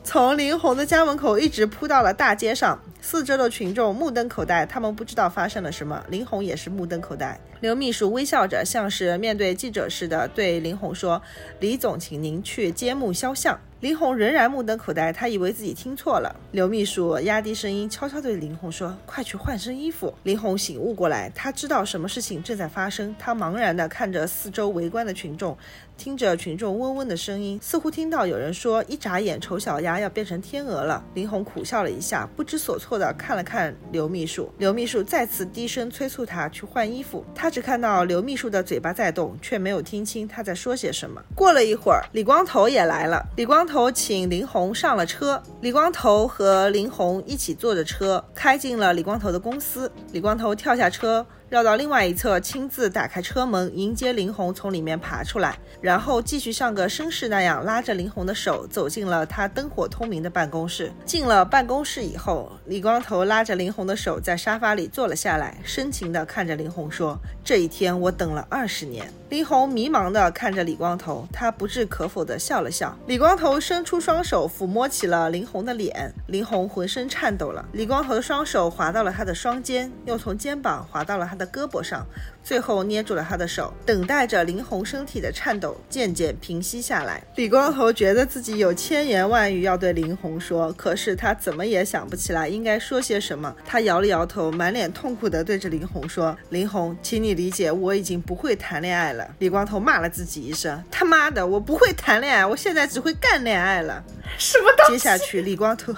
[0.09, 6.03] 从林红的家门口一直扑到了大街上，四周的群众目瞪口呆，他们不知道发生了什么。
[6.09, 7.39] 林红也是目瞪口呆。
[7.61, 11.21] 刘秘书微笑着，像是面对记者似的对林红说
[11.61, 16.35] ：“李总，请您去揭幕肖像。”林红仍然目瞪口呆，他以为自己听错了。
[16.53, 23.15] 刘秘书压低声音，悄悄对林红说：“快去换身衣服。”林红醒悟过来，他知道什么事情正在发生。
[23.19, 25.57] 他茫然地看着四周围观的群众，
[25.99, 34.49] 听着群众嗡嗡的声音，似乎听到有人说：“一眨眼，丑小鸭要变成天鹅了。”林红苦笑了一下，不知所措地看了看刘秘书。
[34.59, 37.25] 刘秘书再次低声催促他去换衣服。
[37.35, 41.21] 他只看到刘秘书的嘴巴在动，却没有听清他在说些什么。
[41.35, 43.27] 过了一会儿，李光头也来了。
[43.37, 49.91] 李光头请林红上了车，李光头和林红一起坐着车开进了李光头的公司。
[50.13, 51.27] 李光头跳下车。
[51.51, 60.93] 绕到另外一侧，亲自打开车门迎接林红从里面爬出来，然后继续像个绅士那样拉着林红的手走进了他灯火通明的办公室。
[61.07, 72.95] 进了办公室以后，李光头拉着林红的手在沙发里坐了下来，深情地看着林红说：“这一天我等了二十年。”林红迷茫地看着李光头，他不置可否地笑了笑。
[73.07, 77.65] 李光头伸出双手抚摸起了林红的脸，林红浑身颤抖了。
[77.73, 81.39] 李光头的双手滑到了他的双肩，又从肩膀滑到了他。
[81.39, 82.05] 的胳膊上，
[82.49, 87.23] 最后捏住了他的手，等待着林红身体的颤抖渐渐平息下来。
[87.35, 93.55] 李光头觉得自己有千言万语要对林红说，可是他怎么也想不起来应该说些什么。
[93.67, 104.03] 他摇了摇头，满脸痛苦地对着林红说：“林红，请你理解，我已经不会谈恋爱了。”李光头骂了自己一声：“他妈的，我不会谈恋爱，我现在只会干恋爱了。”
[104.39, 104.93] 什么东西？
[104.93, 105.95] 接下去，李光头。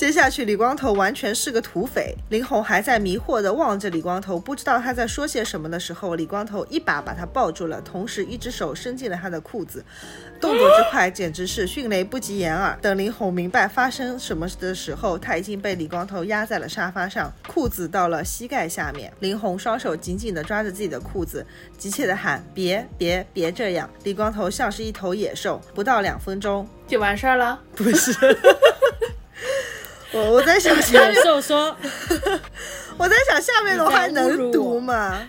[0.00, 2.16] 接下去，李光头完全是个土匪。
[2.30, 9.84] 林红还在迷惑地望着李光头，不知道他在说些什么的时候，李光头一把把他抱住了，同时一只手伸进了他的裤子，
[10.40, 12.78] 动作之快，简直是迅雷不及掩耳。
[12.80, 19.12] 等林红明白发生什么的时候，他已经被李光头压在了沙发上，裤子到了膝盖下面。
[19.20, 21.46] 林红双手紧紧地抓着自己的裤子，
[21.76, 27.60] 急切地喊：“别别别这样！”李光头像是一头野兽，不到两分钟就完事儿了。
[27.76, 28.14] 不是。
[30.12, 31.76] 我我在想野兽说，
[32.98, 35.20] 我在想下面的话能读吗？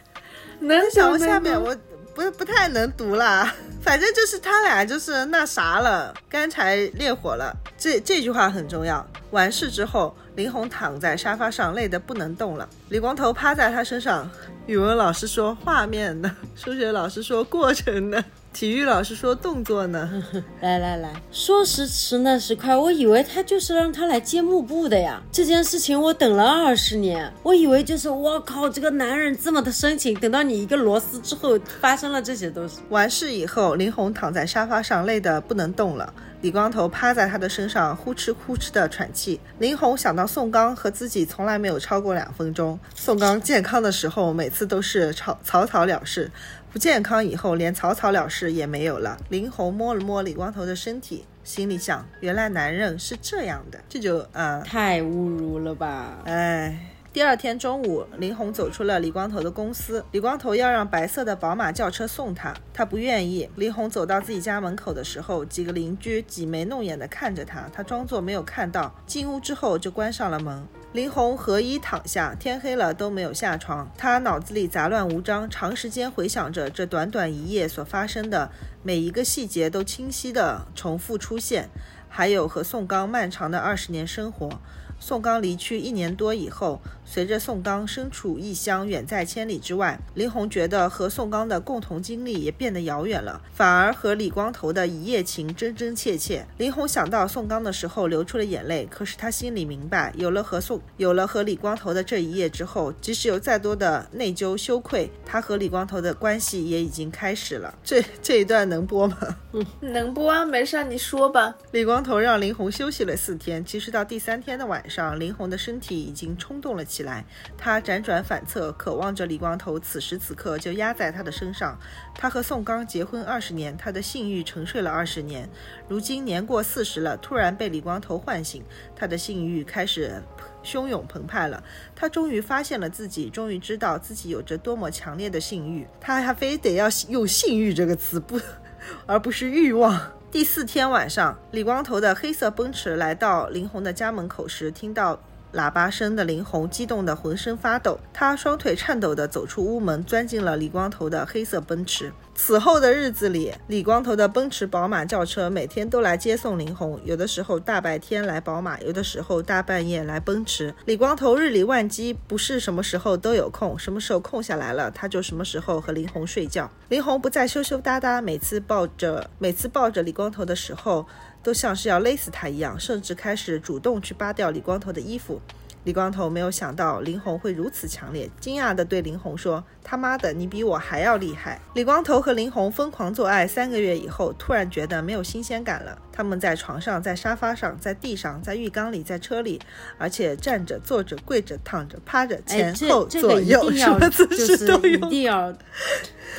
[0.59, 1.75] 能想下面我
[2.15, 3.53] 不不太能读啦。
[3.81, 7.51] 反正就是他俩就是那啥了，干柴烈火了。
[7.77, 9.05] 这这句话很重要。
[9.31, 12.69] 完事之后，林红躺在沙发上，累得不能动了。
[12.89, 14.29] 李光头趴在他身上。
[14.67, 18.23] 语文老师说画面呢，数学老师说过程呢。
[18.53, 20.23] 体育老师说动作呢，
[20.59, 25.21] 来来来说时迟那时快，我以为他就是让他来接幕布的呀。
[25.31, 30.13] 这件事情我等了二十年，我以为就是我靠，这个男人这么的深情。
[30.19, 32.81] 等到你一个螺丝之后，发生了这些东西。
[32.89, 36.13] 完事以后，林红躺在沙发上，累得不能动了。
[36.41, 39.39] 李光头趴在他的身上，呼哧呼哧的喘气。
[39.59, 42.77] 林红想到宋刚和自己从来没有超过两分钟。
[42.95, 46.29] 宋刚健康的时候，每次都是草草草了事。
[46.71, 49.17] 不健康以后，连草草了事也没有了。
[49.27, 56.19] 林红摸了摸李光头的身体，心里想：原来男人是这样的，这就啊，太侮辱了吧！
[56.25, 56.87] 哎。
[57.13, 60.01] 第二天中午，林红走出了李光头的公司。
[60.11, 63.49] 李光头要让白色的宝马轿车送他，他不愿意。
[63.57, 68.95] 林红走到自己家门口的时候，几个邻居挤眉弄眼地看着他，他装作没有看到。
[69.05, 70.65] 进屋之后就关上了门。
[70.93, 73.89] 林红和衣躺下，天黑了都没有下床。
[73.97, 78.51] 他脑子里杂乱无章，长时间回想着这短短一夜所发生的
[78.83, 81.69] 每一个细节，都清晰的重复出现。
[82.09, 84.59] 还有和宋刚漫长的二十年生活。
[84.99, 86.81] 宋刚离去一年多以后，
[87.13, 96.47] 随着宋刚身处异乡，远在千里之外，林红觉得和宋刚的共同经历也变得遥远了，反而和李光头的一夜情真真切切。
[96.57, 98.87] 林红想到宋刚的时候，流出了眼泪。
[98.89, 107.77] 可是他心里明白，有了和宋，有了和李光头的这一夜之后，即使有再多的内疚羞愧，他和李光头的关系也已经开始了。
[107.83, 109.17] 这这一段能播吗？
[109.51, 111.53] 嗯，能播啊，没事，你说吧。
[111.71, 114.91] 李光头让林红休息了四天，其实到第三天的晚上。
[114.91, 117.25] 上林红的身体已经冲动了起来，来
[117.57, 121.77] 他辗转反侧，渴望着李光头此时此刻就压在他的身上。
[122.15, 125.49] 他和宋刚结婚二十年，他的性欲沉睡了二十年，
[125.87, 128.63] 如今年过四十了，突然被李光头唤醒，
[128.95, 130.21] 他的性欲开始
[130.63, 131.63] 汹涌澎湃了。
[131.95, 135.87] 他终于发现了自己，终于知道自己有着多么强烈的性欲。
[135.99, 138.39] 他还非得要用性欲这个词，不，
[139.05, 140.11] 而不是欲望。
[140.31, 145.19] 第四天晚上，李光头的黑色奔驰来到林红的家门口时，听到。
[145.53, 152.11] 喇叭声的林红激动得浑身发抖，他双腿颤抖地走出屋门，钻进了李光头的黑色奔驰。
[152.33, 160.73] 此后的日子里，李光头的奔驰、宝马轿车每天都来接送林红，有的时候大白天来宝马，有的时候大半夜来奔驰。
[160.85, 166.71] 李光头日理万机，不是什么时候都有空，什么时候空下来了，他就什么时候和林红睡觉。
[166.89, 171.05] 林红不再羞羞答答，每次抱着每次抱着李光头的时候。
[171.43, 175.41] 都像是要勒死他一样，甚至开始主动去扒掉李光头的衣服。
[175.83, 185.97] 李光头没有想到林红会如此强烈，惊讶地对林红说：“他妈的，你比我还要厉害！”李光头和林红疯狂做爱三个月以后，突然觉得没有新鲜感了。
[186.11, 189.59] 他们在床上，在沙发上，在地上，在浴缸里，在车里，
[189.97, 194.99] 而且站着、坐着、跪着、躺着、趴着，前后左右，什么姿势都有。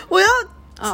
[0.08, 0.26] 我要。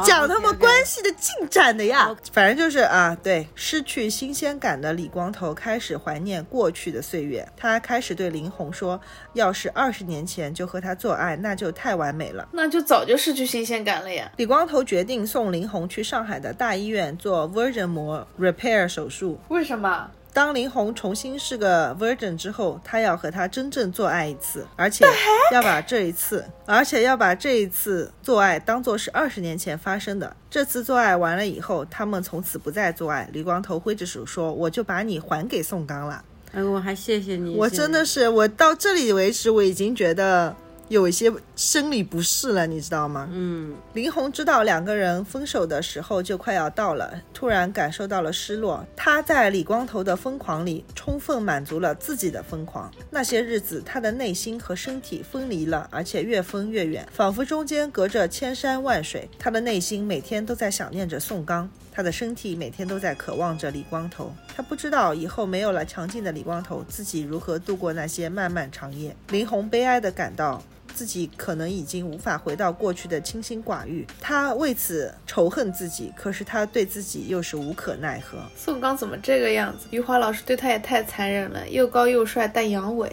[0.05, 8.99] 讲他们关系的进展的呀，反正就是啊，对，失去新鲜感的李光头开始怀念过去的岁月，他开始对林红说，
[9.33, 14.31] 要是二十年前就和他做爱，那就太完美了，那就早就失去新鲜感了呀。
[14.37, 20.09] 李光头决定送林红去上海的大医院做 Virgin 膜 repair 手术，为什么？
[20.31, 25.05] 当林红重新是个 virgin 之后，他要和他真正做爱一次，而且
[25.51, 30.35] 要把这一次，而且要把这一次做爱当做是二十年前发生的。
[30.49, 33.27] 这次做爱完了以后，他们从此不再做爱。
[33.33, 36.23] 李光头挥着手说：“我就把你还给宋刚了。”
[36.53, 37.55] 哎，我还谢谢你。
[37.55, 40.55] 我真的是，我到这里为止，我已经觉得。
[40.89, 43.29] 有一些生理不适了，你知道吗？
[43.31, 48.83] 嗯，林红知道两个人分手的时候就快要到了，突然感受到了失落。
[48.95, 52.91] 他在李光头的疯狂里充分满足了自己的疯狂。
[53.11, 59.29] 那些日子，他的内心和身体分离了，而且越分越远，仿佛中间隔着千山万水。
[59.37, 64.33] 他的内心每天都在想念着宋刚，他的身体每天都在渴望着李光头。
[64.55, 69.15] 他不知道以后没有了强劲的李光头，自己如何度过那些漫漫长夜。
[69.29, 70.59] 林红悲哀地感到。
[70.99, 78.37] 自己可能已经无法回到过去的清心寡欲，他为此仇恨自己，可是他对自己又是无可奈何。
[78.53, 79.87] 宋刚怎么这个样子？
[79.91, 83.09] 余华老师对他也太残忍了，又高又帅但阳痿。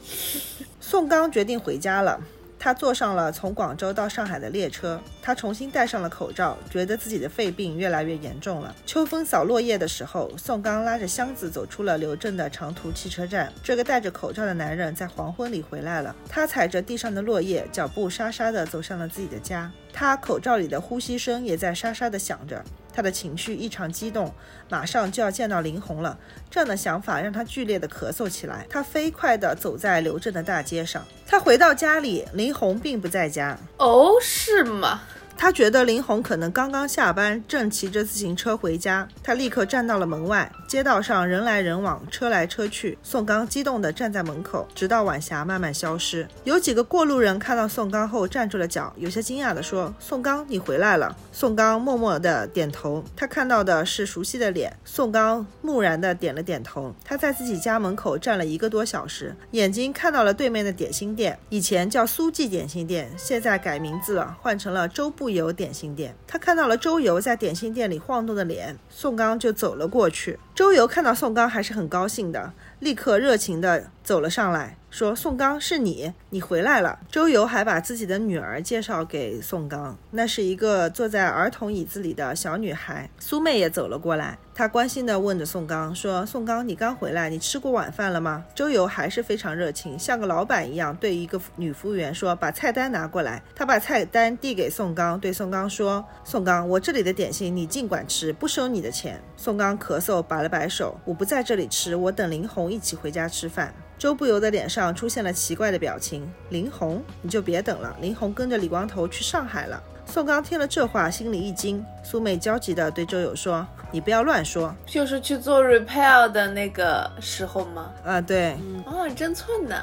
[0.78, 2.20] 宋刚决定回家了。
[2.58, 8.74] 他坐上了从广州到上海的列车，他重新戴上了口罩，觉得自己的肺病越来越严重了。
[8.84, 13.52] 秋风扫落叶的时候，宋刚拉着箱子走出了刘镇的长途汽车站。
[13.62, 19.70] 这个戴着口罩的男人在黄昏里回来了，他踩着地上的落叶，脚步沙沙地走向了自己的家。
[19.92, 22.62] 他口罩里的呼吸声也在沙沙地响着。
[22.96, 24.32] 他的情绪异常激动，
[24.70, 26.18] 马上就要见到林红了。
[26.50, 28.66] 这样的想法让他剧烈的咳嗽起来。
[28.70, 31.04] 他飞快地走在刘镇的大街上。
[31.26, 33.58] 他回到家里，林红并不在家。
[33.76, 35.02] 哦，是吗？
[35.38, 39.06] 他觉得林红可能刚刚下班，正骑着自行车回家。
[39.22, 40.50] 他立刻站到了门外。
[40.66, 42.98] 街道上人来人往，车来车去。
[43.02, 46.26] 宋刚激动地站在门口，直到晚霞慢慢消失。
[46.42, 53.04] 有几个过路人看到宋刚后站住了脚，有些惊讶地说：“宋刚，你回来了。”宋刚默默地点头。
[53.14, 54.74] 他看到的是熟悉的脸。
[54.84, 56.92] 宋刚木然地点了点头。
[57.04, 66.14] 他在自己家门口站了一个多小时，眼睛看到了对面的点心店，以前叫苏记点心店，现在改名字了，换成了周不游点心店。
[66.24, 70.38] 他看到了周游在点心店里晃动的脸，宋刚就走了过去。
[70.54, 74.76] 周游看到宋刚还是很高兴的，立刻热情的走了上来。
[74.88, 77.00] 说宋刚是你，你回来了。
[77.10, 83.10] 周游还把自己的女儿介绍给宋刚，那是一个坐在儿童椅子里的小女孩。
[83.18, 106.30] 苏妹也走了过来，她关心地问着宋刚说：“宋刚，你刚回来，你吃过晚饭了吗？”周游还是非常热情，像个老板一样，对一个女服务员说：“把菜单拿过来。”他把菜单递给宋刚，对宋刚说：“宋刚，我这里的点心你尽管吃，不收你的钱。”宋刚咳嗽，摆了摆手：“我不在这里吃，我等林红一起回家吃饭。”周不由的脸上出现了奇怪的表情。
[106.50, 107.96] 林红，你就别等了。
[108.00, 109.82] 林红跟着李光头去上海了。
[110.04, 111.84] 宋刚听了这话，心里一惊。
[112.02, 118.56] 苏妹焦急地对周友说：“你不要乱说，就是去做 repair 的那个时候吗？”啊，对。
[118.84, 119.76] 哦，真寸呢。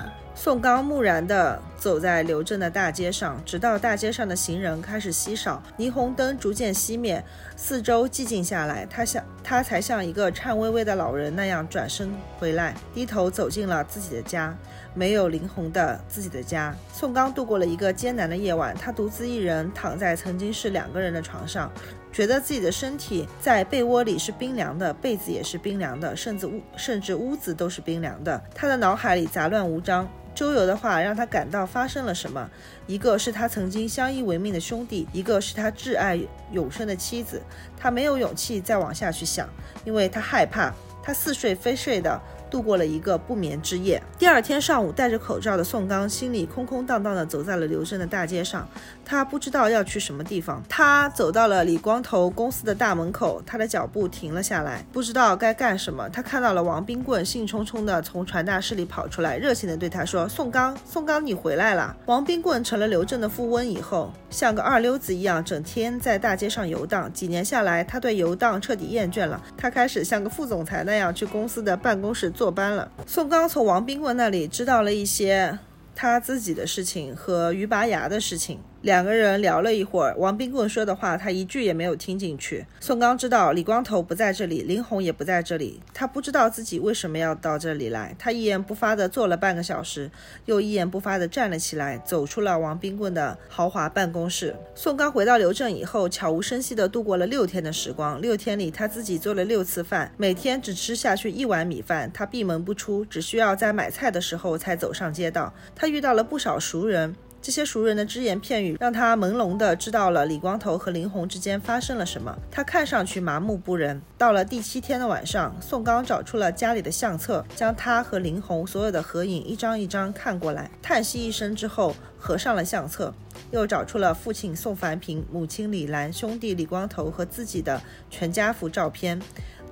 [0.44, 7.24] 宋刚木然地走在刘镇的大街上，直到大街上的行人开始稀少，霓虹灯逐渐熄灭，
[7.56, 14.54] 四周寂静下来，他像他才像一个颤巍巍的老人那样转身回来，低头走进了自己的家，
[14.94, 16.76] 没有林红的自己的家。
[16.92, 21.72] 宋刚度过了一个艰难的夜晚，他独自一人躺在曾经是两个人的床上，
[22.12, 28.44] 觉得自己的身体在被窝里是冰凉的，被子也是冰凉的，甚至屋甚至屋子都是冰凉的。
[28.54, 30.06] 他的脑海里杂乱无章。
[30.36, 32.50] 周游的话让他感到发生了什么。
[32.88, 36.20] 一个是他曾经相依为命的兄弟，一个是他挚爱
[36.52, 37.42] 永生的妻子。
[37.78, 39.48] 他没有勇气再往下去想，
[39.86, 40.74] 因为他害怕。
[41.02, 42.22] 他似睡非睡的。
[42.50, 44.00] 度过了一个不眠之夜。
[44.20, 48.70] 第二天上午，戴着口罩的宋刚心里空空荡荡的走在了刘镇的大街上。
[49.06, 50.62] 他不知道要去什么地方。
[50.68, 56.10] 他走到了李光头公司的大门口，他的脚步停了下来，不知道该干什么。
[56.10, 67.12] 他看到了王冰棍兴冲冲地从传达室里跑出来，热情地对他说：“宋刚，宋刚，你回来了。”王冰棍成了刘正的富翁以后，像个二流子一样，整天在大街上游荡。
[67.14, 69.42] 几年下来，他对游荡彻底厌倦了。
[69.56, 72.34] 他开始像个副总裁那样去公司的办公室。
[72.34, 72.92] 坐班了。
[73.06, 75.60] 宋刚从王冰棍那里知道了一些
[75.94, 78.60] 他自己的事情和于拔牙的事情。
[78.84, 82.66] 两个人聊了一会儿，王冰棍说的话他一句也没有听进去。
[82.82, 88.14] 宋刚知道李光头不在这里，林红也不在这里，他不知道自己为什么要到这里来。
[88.20, 90.12] 他一言不发地坐了半个小时，
[90.48, 94.54] 又一言不发地站了起来，走出了王冰棍的豪华办公室。
[94.76, 98.22] 宋刚回到刘镇以后，悄无声息地度过了六天的时光。
[98.22, 102.12] 六天里，他自己做了六次饭，每天只吃下去一碗米饭。
[102.14, 105.54] 他闭门不出，只需要在买菜的时候才走上街道。
[105.74, 107.16] 他遇到了不少熟人。
[107.44, 112.34] 这些熟人的只言片语让他朦胧地知道了李光头和林红之间发生了什么。
[112.50, 114.02] 他看上去麻木不仁。
[114.18, 123.14] 到了第七天的晚上，宋刚找出了家里的相册，将他和林红所有的合影一张一张看过来，叹息一声之后，合上了相册，
[123.52, 129.22] 又找出了父亲宋凡平、母亲李兰、兄弟李光头和自己的全家福照片。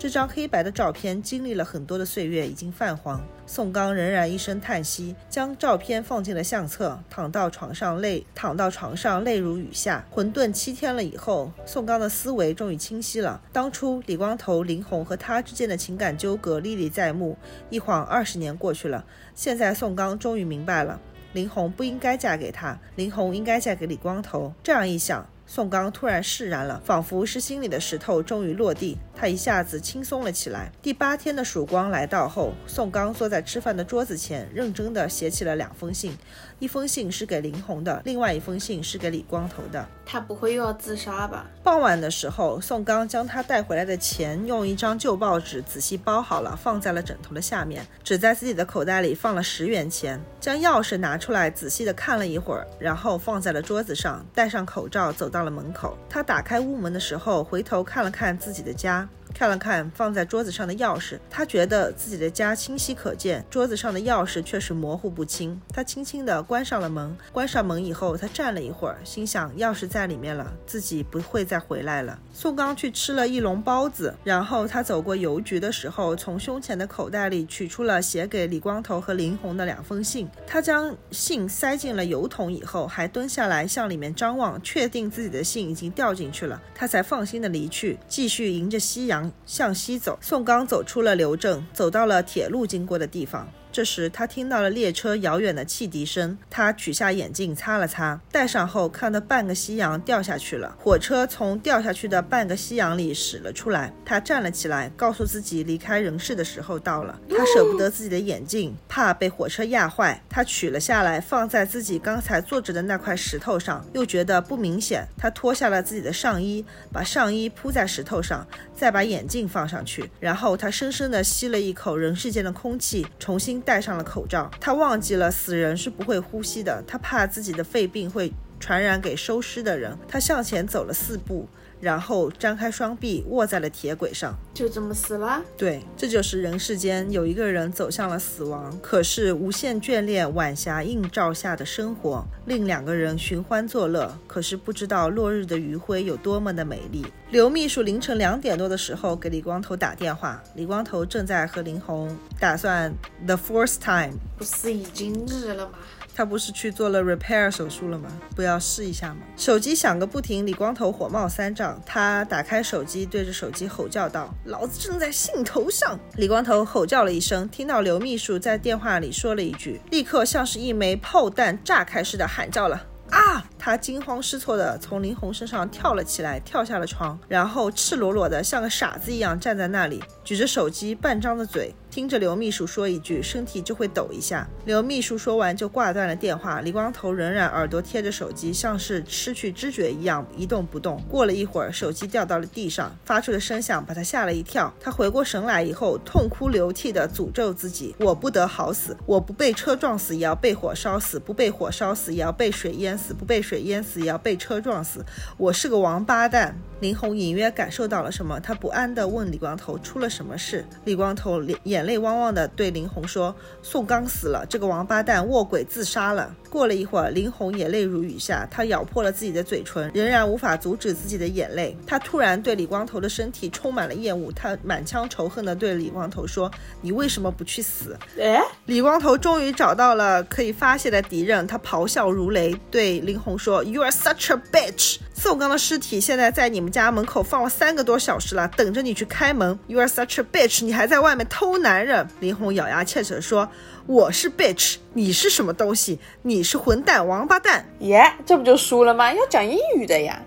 [0.01, 3.21] 这张黑白的照片经历了很多的岁月，已经泛黄。
[3.45, 10.03] 宋刚仍然一声叹息，将照片放进了相册，躺到床上，泪躺到床上，泪如雨下。
[10.09, 13.39] 混沌七天了以后，宋刚的思维终于清晰了。
[13.53, 17.37] 当初李光头、林红和他之间的情感纠葛历历在目。
[17.69, 20.99] 一晃二十年过去了，现在宋刚终于明白了，
[21.33, 24.51] 林红不应该嫁给他，林红应该嫁给李光头。
[24.63, 25.29] 这样一想。
[25.47, 30.71] 宋刚突然释然了，仿佛是心里的石头终于落地，他一下子轻松了起来。
[30.81, 36.17] 第八天的曙光来到后，宋刚坐在吃饭的桌子前，认真地写起了两封信。
[36.57, 39.87] 一封信是给林红的，另外一封信是给李光头的。
[40.07, 41.45] 他不会又要自杀吧？
[41.63, 50.19] 傍晚的时候，宋刚将他带回来的钱用一张旧报纸仔细包好了，放在了枕头的下面，只在自己的口袋里放了十元钱。
[50.39, 55.95] 将钥匙拿出来，仔细的看了一会儿，然后放在了桌子上，戴上口罩，走到了门口。
[56.09, 59.07] 他打开屋门的时候，回头看了看自己的家。
[59.33, 65.59] 看了看放在桌子上的钥匙，他觉得自己的家清晰可见，桌子上的钥匙却是模糊不清。
[65.73, 67.15] 他轻轻地关上了门。
[67.31, 72.19] 关上门以后，他站了一会儿，心想：钥匙在里面了，自己不会再回来了。
[72.33, 80.27] 宋刚去吃了一笼包子，然后他走过邮局的时候，从胸前的口袋里取出了写给李光头和林红的两封信。
[80.45, 89.20] 他将信塞进了邮筒以后，还蹲下来向里面张望，确定自己的信已经掉进去了，他才放心的离去，继续迎着夕阳。
[89.45, 93.47] 向西走，宋刚走出了刘镇，走到了铁路经过的地方。
[93.71, 96.37] 这时，他听到了列车遥远的汽笛声。
[96.49, 100.75] 他取下眼镜擦了擦，戴上后，看到半个夕阳掉下去了。
[100.77, 103.93] 火车从掉下去的半个夕阳里驶了出来。
[104.03, 107.17] 他站了起来，告诉自己离开人世的时候到了。
[107.29, 110.21] 他舍不得自己的眼镜，怕被火车压坏。
[110.27, 115.07] 他取了下来，放在自己刚才坐着的那块石头上，又觉得不明显。
[115.17, 118.45] 他脱下了自己的上衣，把上衣铺在石头上，
[118.75, 120.11] 再把眼镜放上去。
[120.19, 123.60] 然后他深深地吸了一口人世间的空气，重新。
[123.61, 129.97] 戴上了口罩，他忘记了死人是不会呼吸的，他怕自己的肺病会传染给收尸的人。
[130.07, 131.47] 他向前走了四步，
[131.81, 135.41] 然后张开双臂卧在了铁轨上，就这么死了。
[135.57, 147.03] 对，这就是人世间有一个人走向了死亡，可是无限眷恋晚霞映照下的生活，令两个人寻欢作乐，可是不知道落日的余晖有多么的美丽。
[147.31, 152.93] 刘秘书凌晨两点多的时候给李光头打电话，李光头正在和林红打算
[153.25, 155.73] the fourth time，不是已经日了吗？
[156.13, 158.09] 他不是去做了 repair 手术了吗？
[158.35, 159.21] 不要试一下吗？
[159.37, 172.87] 手机响个不停，李光头火冒三丈，他打开手机，对着手机吼叫道：“老子正在兴头上！”李光头吼叫了一声，听到刘秘书在电话里说了一句，立刻像是一枚炮弹炸开似的喊叫了。
[173.11, 173.45] 啊！
[173.59, 181.75] 他惊慌失措地从林红身上跳了起来，跳下了床，然后赤裸裸的像个傻子一样站在那里，举着手机，半张着嘴。
[181.91, 184.47] 听着刘秘书说一句，身体就会抖一下。
[184.63, 186.61] 刘秘书说完就挂断了电话。
[186.61, 191.03] 李光头仍然耳朵贴着手机，像是失去知觉一样一动不动。
[191.09, 194.73] 过了一会儿，手机掉到了地上，发出的声响把他吓了一跳。
[194.79, 198.95] 他回过神来以后，痛哭流涕地诅咒自己：“我不得好死！
[199.05, 205.03] 我不被车撞死，也要被火烧死；不被火烧死，也要被水淹死；不被水淹死，也要被车撞死。
[205.35, 221.75] 我是个王八蛋！”林红隐约感受到了什么，他不安地问李光头：“出了什么事？”李光头脸眼眼泪汪汪地对林红说：“宋刚死了，这个王八蛋卧轨自杀了。”过了一会儿，林红也泪如雨下，她咬破了自己的嘴唇，仍然无法阻止自己的眼泪。
[221.87, 226.51] 她突然对李光头的身体充满了厌恶，她满腔仇恨地对李光头说
[226.81, 234.97] ：“你为什么不去死？”哎，李光头终于找到了可以发泄的敌人，他咆哮如雷，对林红说：“You are such a bitch！
[235.21, 239.59] 宋刚的尸体现在在你们家门口放了三个多小时了，等着你去开门。
[239.67, 240.65] You are such a bitch！
[240.65, 243.47] 你还在外面偷男人。”林红咬牙切齿地说。
[243.85, 245.99] 我是 bitch，你是什么东西？
[246.23, 247.63] 你是混蛋，王八蛋！
[247.81, 249.13] 耶，这不就输了吗？
[249.13, 250.19] 要讲英语的呀。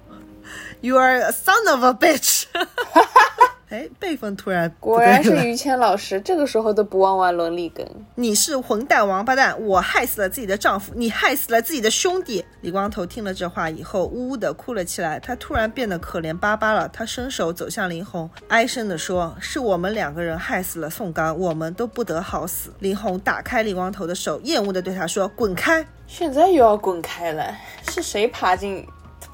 [0.82, 2.44] You are a son of a bitch。
[3.68, 7.84] 哎，辈分突然果然是于谦老师，这个时候都不忘玩伦理梗。
[8.14, 12.44] 你是混蛋王八蛋，我害死了自己的丈夫，你害死了自己的兄弟。
[12.60, 15.18] 李光头听了这话以后，呜呜的哭了起来。
[15.18, 16.88] 他突然变得可怜巴巴了。
[16.92, 27.52] 他伸手走向林红，哀声的说：“是我们两个人害死了宋刚，我们都不得好死。”林红打开李光头的手，厌恶的对他说：“滚开！”现在又要滚开了，
[27.90, 28.86] 是谁爬进？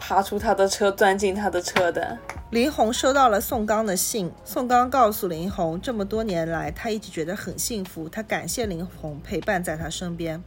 [0.02, 2.18] 爬出他的车，钻进他的车的。
[2.50, 10.42] 林红收到了宋刚的信，宋刚告诉林红，这么多年来他一直觉得很幸福，他感谢林红陪伴在他身边。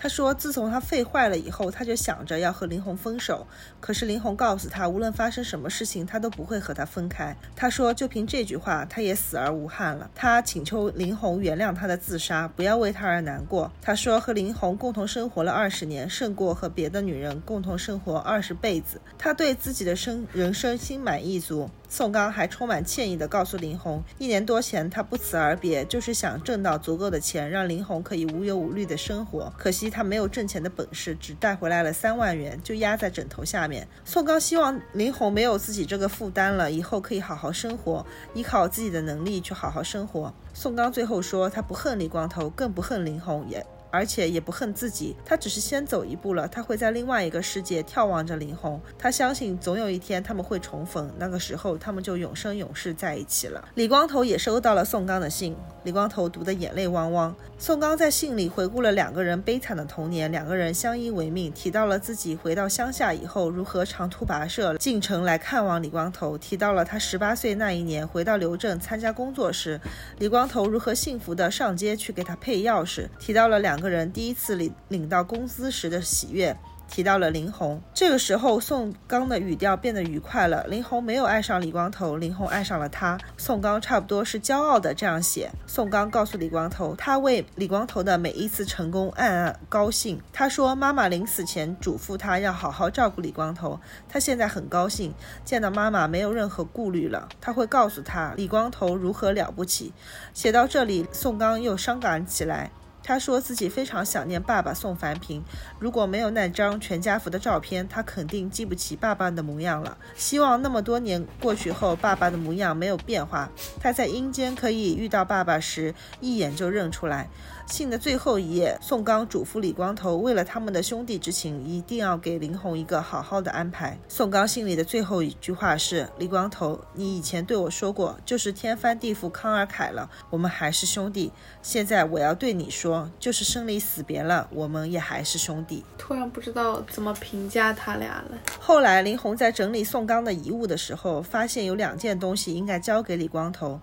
[0.00, 3.44] 他说：“自从他肺坏了以后，他就想着要和林红分手。
[3.80, 7.36] 可是林红告诉他，无论发生什么事情，他都不会和他分开。
[7.56, 10.08] 他说，就凭这句话，他也死而无憾了。
[10.14, 13.70] 他请求林红原谅他的自杀，不要为他而难过。
[13.82, 19.00] 他说，和林红共同生活了二十年，胜过和别的女人共同生活二十辈子。
[19.18, 21.68] 他对自己的生人生心满意足。
[21.88, 29.52] 宋刚还充满歉意地告诉林红，一年多前他不辞而别，就是想挣到足够的钱，让林红可以无忧无虑的生活。
[29.56, 33.88] 可惜他没有挣钱的本事，只带回来了三万元，就压在枕头下面。
[34.04, 38.04] 宋刚希望林红没有自己这个负担了，以后可以好好生活，
[38.34, 40.32] 依靠自己的能力去好好生活。
[40.52, 43.64] 宋刚最后说，他不恨李光头，更不恨林红，也。
[43.90, 46.46] 而且也不恨自己，他只是先走一步了。
[46.48, 53.68] 他会在另外一个世界眺望着林红，他相信总有一天他们会重逢，那个时候他们就永生永世在一起了。
[53.74, 57.34] 李光头也收到了宋刚的信，李光头读得眼泪汪汪。
[57.60, 69.80] 宋刚在信里回顾了两个人悲惨的童年，两个人相依为命，提到了自己回到乡下以后如何长途跋涉进城来看望李光头，提到了他十八岁那一年回到刘镇参加工作时，
[70.18, 73.58] 李光头如何幸福的上街去给他配钥匙，提到了。
[73.58, 76.56] 两个人第一次领领到工资时的喜悦。
[76.88, 80.64] 提到了林红，这个时候宋刚的语调变得愉快了。
[80.66, 83.18] 林红没有爱上李光头，林红爱上了他。
[83.36, 85.50] 宋刚差不多是骄傲的这样写。
[85.66, 90.20] 宋刚告诉李光头，他为李光头的每一次成功暗暗高兴。
[90.32, 93.78] 他说，妈妈临死前嘱咐他要好好照顾李光头，
[94.08, 97.28] 他现在很高兴，见到妈妈没有任何顾虑了。
[97.40, 99.92] 他会告诉他李光头如何了不起。
[100.32, 102.70] 写到这里，宋刚又伤感起来。
[103.08, 105.42] 他说自己非常想念爸爸宋凡平，
[105.78, 109.96] 如果没有那张全家福的照片，他肯定记不起爸爸的模样了。
[110.14, 113.48] 希望那么多年过去后，爸爸的模样没有变化，
[113.80, 117.30] 他在阴间可以遇到爸爸时，一眼就认出来。
[117.68, 123.96] 信的最后一页，宋刚嘱咐李光头，为了他们的兄弟之情，一定要给林红一个好好的安排。
[124.08, 131.30] 宋刚信里的最后一句话是：“李光头，你以前对我说过，就是天翻地覆康尔凯了，我们还是兄弟。
[131.62, 138.38] 现在我要对你说，就是生离死别了，我们也还是兄弟。”突然不知道怎么评价他俩了。
[138.58, 143.78] 后来林红在整理宋刚的遗物的时候，发现有两件东西应该交给李光头。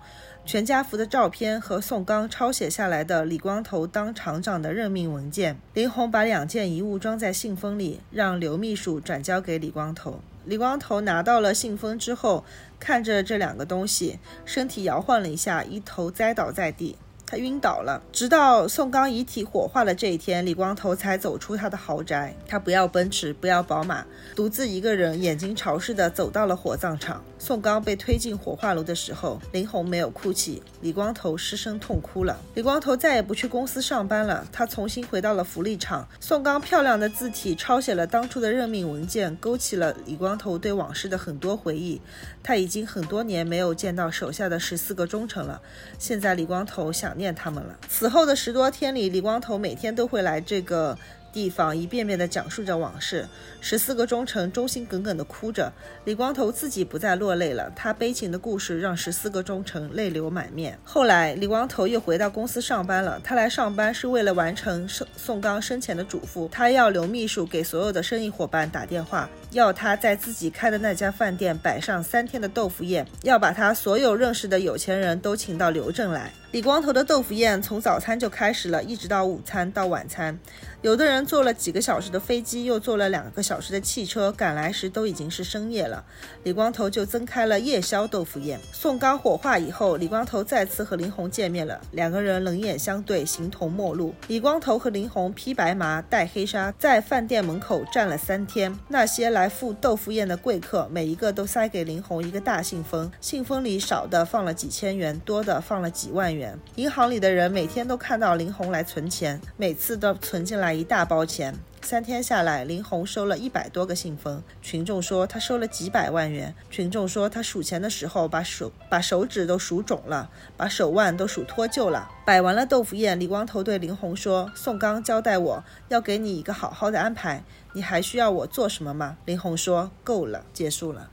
[0.46, 10.20] 全家福的照片和宋刚抄写下来的李光头当厂长的任命文件，林红把两件遗物装在信封里，让刘秘书转交给李光头。
[10.46, 12.46] 李光头拿到了信封之后，
[12.80, 16.96] 看着这两个东西，身体摇晃了一下，一头栽倒在地。
[17.28, 22.36] 他晕倒了，直到宋刚遗体火化的这一天，李光头才走出他的豪宅。
[22.48, 27.24] 他不要奔驰，不要宝马，独自一个人，眼睛潮湿的走到了火葬场。
[27.40, 32.40] 宋刚被推进火化炉的时候，林红没有哭泣，李光头失声痛哭了。
[32.54, 36.08] 李光头再也不去公司上班了，他重新回到了福利厂。
[36.20, 42.00] 宋刚漂亮的字体抄写了当初的任命文件，勾起了李光头对往事的很多回忆。
[42.46, 45.60] 他已经很多年没有见到手下的十四个忠臣了，
[45.98, 47.18] 现在李光头想。
[47.18, 47.76] 念他们了。
[47.88, 50.98] 此后的十多天里，李光头每天都会来这个。
[51.36, 53.28] 地方一遍遍地讲述着往事，
[53.60, 55.70] 十四个忠臣忠心耿耿地哭着。
[56.06, 60.80] 李光头自己不再落泪了，他悲情的故事让十四个忠臣泪流满面。
[60.86, 63.20] 后来，李光头又回到公司上班了。
[63.22, 76.32] 他来上班是为了完成宋宋刚生前的嘱咐，他要刘秘书给所有的生意伙伴打电话，要他在自己开的那家饭店摆上三天的豆腐宴，要把他所有认识的有钱人都请到刘镇来。
[76.56, 80.40] 李光头的豆腐宴从早餐就开始了，一直到午餐到晚餐。
[80.82, 86.02] 有的人坐了几个小时的飞机，又坐了两个小时的汽车，赶来时都已经是深夜了。
[86.44, 88.57] 李光头就增开了夜宵豆腐宴。
[88.72, 94.15] 宋刚火化以后，李光头再次和林红见面了，两个人冷眼相对，形同陌路。
[94.30, 98.73] 李光头和林红披白麻戴黑纱，在饭店门口站了三天。
[98.88, 106.45] 那些来赴豆腐宴的贵客，每一个都塞给林红一个大信封，信封里少的放了几千元，多的放了几万元。
[106.76, 110.74] 银行里的人每天都看到林红来存钱，每次都存进来。
[110.74, 114.44] 一大包钱，三天下来，林红收了一百多个信封。
[114.62, 116.54] 群众说他收了几百万元。
[116.70, 122.10] 群众说他数钱的时候把手把手指都数肿了，把手腕都数脱臼了。
[122.26, 127.44] 摆完了豆腐宴，李光头对林红说：“宋刚交代我要给你一个好好的安排，
[127.74, 131.10] 你还需要我做什么吗？”林红说：“够了，结束了。”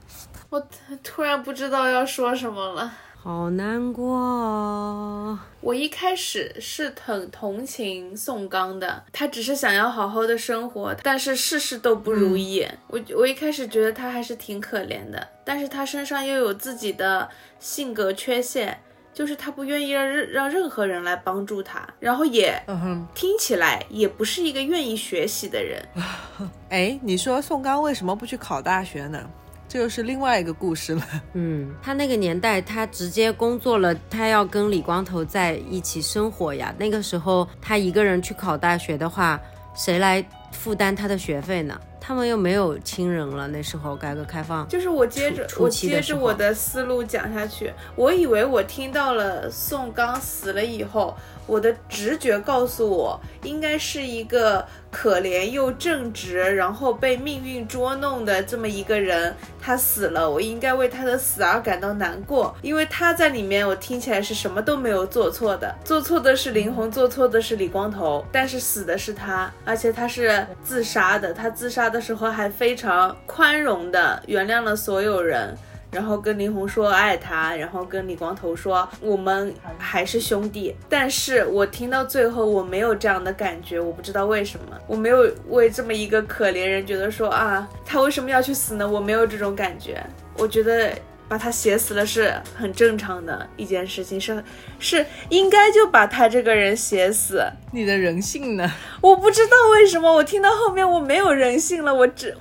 [0.51, 0.69] 我
[1.03, 2.93] 突然不知道要说什么了。
[3.25, 5.39] 好难过。
[5.61, 12.67] 我一开始是很同情宋刚的，他只是想要好好的生活，但是事事都不如意。
[12.89, 17.31] 我我一开始觉得他还是挺可怜的，但是他身上又有自己的
[17.61, 18.77] 性格缺陷，
[19.15, 25.81] 就是他不愿意让任让任何人来帮助他，然后也嗯听起来也不是一个愿意学习的人。
[26.71, 29.31] 哎，你说宋刚为什么不去考大学呢？
[29.73, 31.03] 这又是另外一个故事了。
[31.33, 36.75] 嗯， 他那个年代，他直接工作了，他要跟李光头在一起生活呀。
[36.77, 39.41] 那个时候，他一个人去考大学的话，
[39.75, 41.81] 谁来负担他的学费呢？
[41.99, 43.49] 他们又没有亲人了。
[43.49, 51.17] 那时候改革开放，就是我接着我接着我的思路讲下去，我以为我听到了宋刚死了以后。
[51.47, 75.57] 我的直觉告诉我，应该是一个可怜又正直，然后被命运捉弄的这么一个人，他死了，我应该为他的死而感到难过，因为他在里面，我听起来是什么都没有做错的，做错的是林红，做错的是李光头，但是死的是他，而且他是自杀的，他自杀的时候还非常宽容的原谅了所有人。
[75.93, 80.75] 然后跟林红说爱他，然后跟李光头说我们还是兄弟。
[80.89, 88.89] 但是我听到最后，我没有这样的感觉，我不知道为什么，我没有为这么一个可怜人觉得说啊，他为什么要去死呢？
[88.89, 90.05] 我没有这种感觉，
[90.37, 90.93] 我觉得。
[91.33, 94.45] 把他写死了是很正常的一件事情，是
[94.79, 97.43] 是应该就把他这个人写死。
[97.71, 98.71] 你的人性呢？
[99.01, 102.37] 我不知道为什么，我听到后面我没有人性了，我只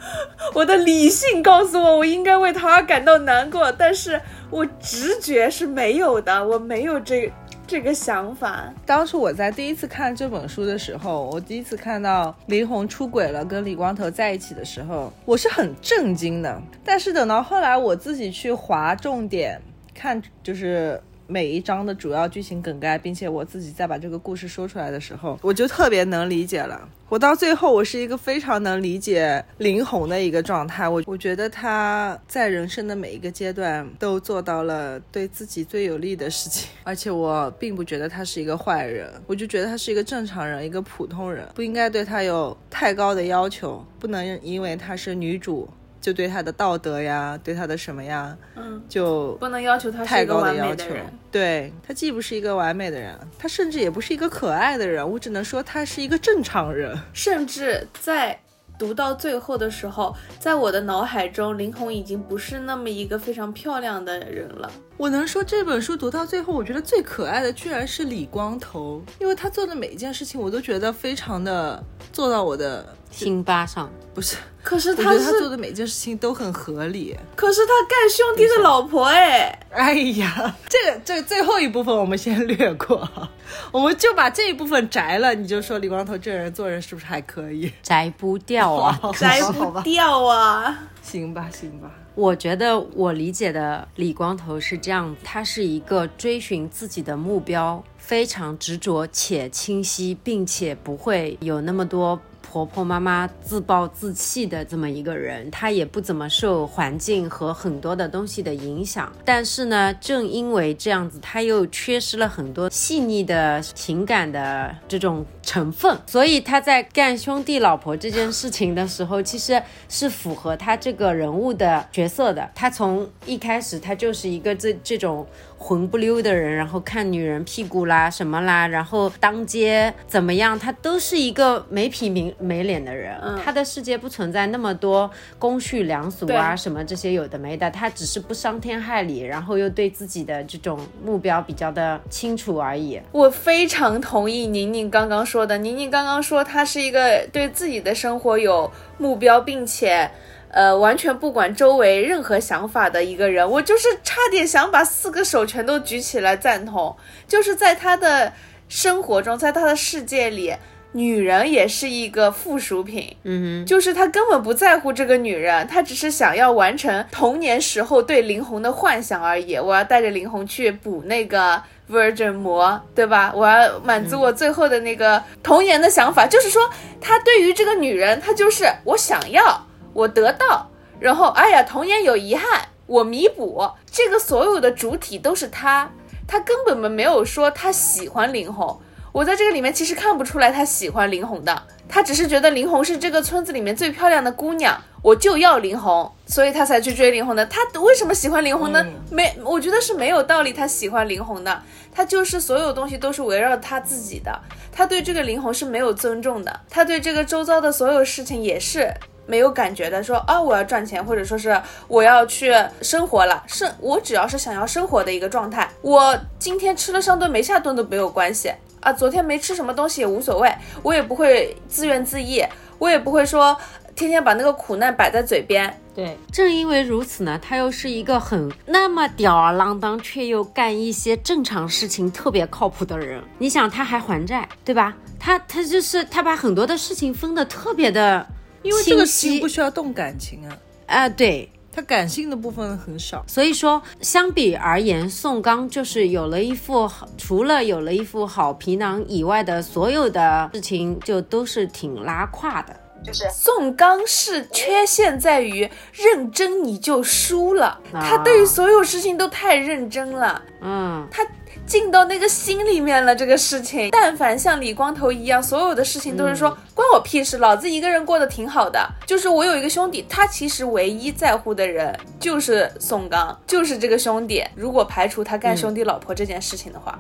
[0.53, 4.19] 我的理性告诉我我应该为他而感到难过，但是
[4.49, 7.31] 我直觉是没有的，我没有这。
[7.72, 16.61] 这个想法，当初我在第一次看这本书的时候，我第一次看到林红出轨了，跟李光头在一起的时候，我是很震惊的。
[16.84, 19.57] 但是等到后来我自己去划重点
[19.93, 26.89] 看，就是每一章的主要剧情梗概，并且我自己再把这个故事说出来的时候，我就特别能理解了。
[27.07, 30.89] 我到最后，我是一个非常能理解林红的一个状态。
[30.89, 45.69] 我我觉得他在人生的每一个阶段都做到了对自己最有利的事情， 而且我并不觉得他是一个坏人，我就觉得他是一个正常人，一个普通人，不应该对他有太高的要求，不能因为她是女主。
[46.01, 50.85] 就对他的道德呀，对他的什么呀，嗯，就不能要求他太高的要求。
[51.31, 56.97] 对他既不是一个完美的人，他甚至也不是一个可爱的人，我只能说他是一个正常人。
[57.13, 58.37] 甚至在
[58.79, 64.69] 读到最后的时候，在我的脑海中，林红已经不是那么一个非常漂亮的人了。
[64.97, 72.85] 我能说这本书读到最后，我觉得最可爱的居然是李光头，因为他做的每一件事情，我都觉得非常的做到我的。
[73.11, 77.15] 辛巴上不是，可是他他做的每件事情都很合理。
[77.35, 83.07] 可是他干兄弟的老婆哎，哎呀，这个这个最后一部分我们先略过，
[83.71, 85.33] 我们就把这一部分摘了。
[85.33, 87.71] 你就说李光头这人做人是不是还可以？
[87.81, 90.77] 摘不掉啊， 摘不掉啊。
[91.01, 91.89] 行吧，行吧。
[92.13, 102.19] 我觉得我理解的李光头是这样，他是一个追寻自己的目标非常执着且清晰，并且不会有那么多。
[102.51, 109.09] 婆婆妈妈自暴自弃的这么一个人，她也不怎么受环境和很多的东西的影响。
[109.23, 122.49] 但是呢，正因为这样子，她又缺失了很多细腻的情感的这种成分，所以他在干兄弟老婆这件事情的时候，其实是符合他这个人物的角色的。
[122.53, 125.26] 他从一开始，他就是一个这这种。
[125.63, 133.15] 混不溜的人，然后看女人屁股啦什么啦，然后当街怎么样，他都是一个没皮没没脸的人。
[133.45, 135.07] 他的世界不存在那么多
[135.38, 142.99] 公序良俗啊什么这些有的没的，他只是不伤天害理，然后又对自己的这种目标比较的清楚而已。
[143.11, 150.09] 我非常同意宁宁刚刚说的，宁宁刚刚说他是一个对自己的生活有目标，并且。
[150.53, 156.93] 呃，完全不管周围任何想法的一个人，我就是差点想把四个手全都举起来赞同。
[157.25, 158.33] 就是在他的
[158.67, 160.53] 生活中，在他的世界里，
[160.91, 163.15] 女人也是一个附属品。
[163.23, 169.55] 嗯哼，就是他根本不在乎这个女人，他只是想要完成童年时候对林红的幻想而已。
[169.55, 173.34] 我要带着林红去补那个 Virgin 魔，对吧？
[173.35, 176.69] 我要满足我最后的那个童颜的想法，就是说，
[177.01, 179.68] 他对于这个女人，他就是我想要。
[179.93, 183.69] 我得到，然后哎呀，童颜有遗憾，我弥补。
[183.91, 185.91] 这个所有的主体都是他，
[186.26, 188.80] 他根本没有说他喜欢林红。
[189.11, 197.45] 我在这个里面其实看不出来他喜欢林红的，他只是觉得林红是这个村子里面最漂亮的姑娘，我就要林红，所以他才去追林红的。
[197.47, 198.85] 他为什么喜欢林红呢？
[199.09, 200.53] 没，我觉得是没有道理。
[200.53, 201.61] 他喜欢林红的，
[201.93, 204.39] 他就是所有东西都是围绕他自己的，
[204.71, 208.93] 他对这个林红是没有尊重的，他对这个周遭的所有事情也是。
[209.31, 218.51] 没有感觉的说啊，我要赚钱，或者说是我要去生活了，生我只要是想要生活的一个状态，我今天吃了上顿没下顿都没有关系
[218.81, 220.53] 啊，昨天没吃什么东西也无所谓，
[220.83, 223.55] 我也不会自怨自艾，我也不会说
[223.95, 225.73] 天天把那个苦难摆在嘴边。
[225.95, 233.23] 对，正因为如此呢，他又是一个很那么吊儿郎当，却又干一些正常事情特别靠谱的人。
[233.37, 234.93] 你想，他还还债，对吧？
[235.17, 238.27] 他他就是他把很多的事情分得特别的。
[238.63, 240.57] 因为这个事情不需要动感情啊。
[240.88, 241.49] 啊，对。
[241.73, 252.77] 他感性的部分很少，所以说相比而言，宋刚就是有了一副好，除了有了一副好皮囊以外的所有的事情就都是挺拉胯的。
[253.05, 261.25] 就是宋刚是缺陷在于认真你就输了，他对于所有事情都太认真了，嗯，他。
[261.67, 268.89] 进到那个心里面了，这个事情，但凡像李光头一样，所有的事情都是说关我屁事，老子一个人过得挺好的。
[269.05, 274.43] 就是我有一个兄弟，他其实唯一在乎的人就是宋刚，就是这个兄弟。
[274.55, 276.99] 如果排除他干兄弟老婆这件事情的话。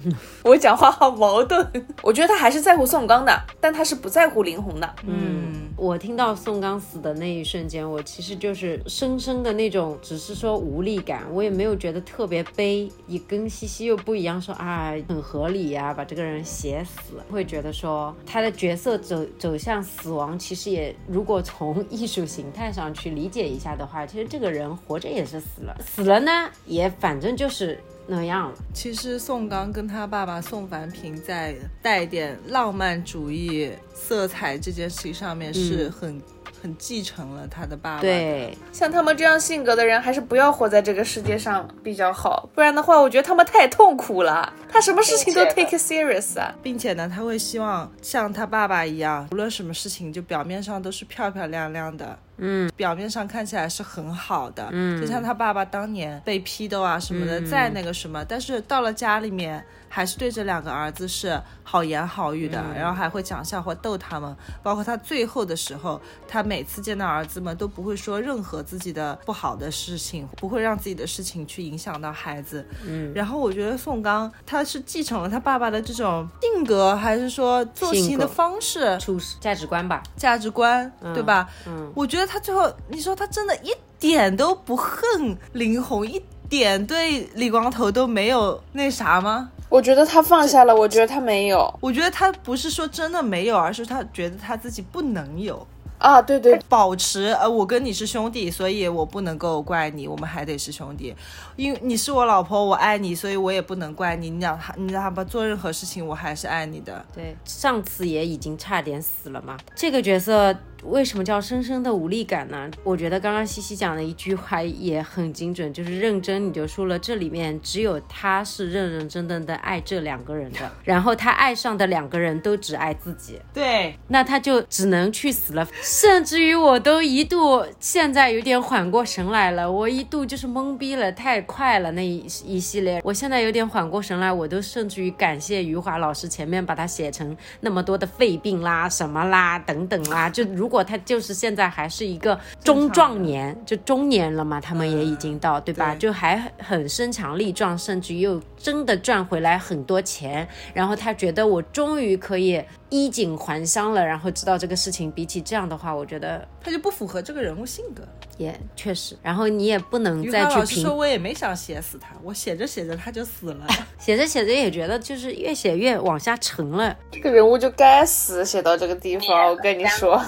[0.44, 1.66] 我讲话好矛盾，
[2.02, 4.88] 我觉得他还是在乎宋刚的，但他是不在乎林红的。
[5.04, 27.78] 嗯，我听到宋刚死的那一瞬间，我其实就是深深的那种，只是说无力感，我也没有觉得特别悲，也跟西西又不一样，说啊很合理呀，把这个人写死，会觉得说他的角色走走向死亡，其实也如果从 艺术形态上去理解一下的话，其实这个人活着也是死了，死了呢也反正就是。
[28.10, 28.56] 那样了。
[28.72, 36.18] 其实宋刚跟他爸爸宋凡平在带点浪漫主义色彩这件事情上面是很
[36.60, 38.00] 很继承了他的爸爸。
[38.00, 42.48] 对，像他们这样性格的人，还是不要活在这个世界上比较好。
[42.54, 44.52] 不然的话，我觉得他们太痛苦了。
[44.68, 52.18] 他什么事情都 take serious 啊，并且呢，他会希望像他爸爸一样，无论什么事情，就表面上都是漂漂亮亮的。
[52.38, 59.64] 嗯，表面上看起来是很好的，嗯，就像他爸爸当年被批斗啊什么的，再那个什么，但是到了家里面。
[59.90, 64.36] 还是对这两个儿子是好言好语的，然后还会讲笑话逗他们。
[64.62, 65.98] 包括他最后的时候，
[66.28, 72.68] 他每次见到儿子们都不会说任何自己的不好的事情，不会让自己的事情去影响到孩子。
[72.86, 80.02] 嗯，然后我觉得宋刚他是继承了他爸爸的这种性格，还是说做事情的方式、处事价值观吧？
[80.18, 81.48] 价值观，对吧？
[81.66, 89.50] 嗯，我觉得他最后，你说他真的一点都不恨林红，一点对李光头都没有那啥吗？
[89.70, 95.66] 我觉得他放下了，我觉得他没有，我觉得他不是说真的没有，而是他觉得他自己不能有
[95.98, 101.14] 啊，对对，保持呃，我跟你是兄弟，所以我不能够怪你，我们还得是兄弟，
[101.56, 107.04] 因为你是我老婆，我爱你，所以我也不能怪你，你让他，你让他不做任何事情，我还是爱你的。
[107.14, 110.56] 对，上次也已经差点死了嘛，这个角色。
[110.84, 112.70] 为什么叫深深的无力感呢？
[112.84, 116.98] 我觉得刚刚西西讲的一句话也很精准，就是认真你就输了。
[116.98, 125.66] 这里面只有他是认认真真的爱这两个人的， 然后他爱上的两个人都只爱自己，对，那他就只能去死了。
[125.82, 140.67] 甚至于我都一度现在有点缓过神来了，我一度就是懵逼了，太快了那一一系列，我现在有点缓过神来，我都甚至于感谢余华老师前面把它写成那么多的肺病啦、什么啦等等啦，就如。
[140.68, 145.94] 如果他就是现在还是一个中壮年，就中年了嘛，他们也已经到，对吧？
[145.94, 152.62] 就还很身强力壮，甚至又真的赚回来很多钱，然后他觉得我终于可以。
[152.90, 158.02] 衣锦还乡了，然后知道这个事情，比起这样的话，我觉得他就不符合这个人物性格，
[158.38, 159.14] 也确实。
[159.22, 160.82] 然后你也不能再去评。
[160.82, 163.66] 说我也没想写死他，我写着写着他就死了，
[164.00, 166.96] 写着写着也觉得就是越写越往下沉了。
[167.12, 170.18] 这个人物就该死，写到这个地方，我跟你说。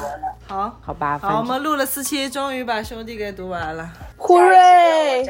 [0.50, 5.24] 好，好吧，好，我们录了四期，终于把兄弟给读完了，Hooray！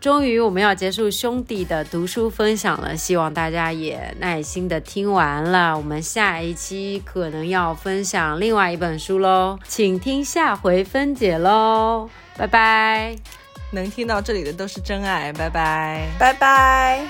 [0.00, 5.76] 终于我们要结束兄弟的读书分享了，希望大家也耐心的听完了。
[5.76, 12.08] 我们下一期可能要分享另外一本书喽，请听下回分解喽，
[12.38, 13.14] 拜拜。
[13.72, 17.04] 能听到这里的都是真爱，拜拜，拜拜。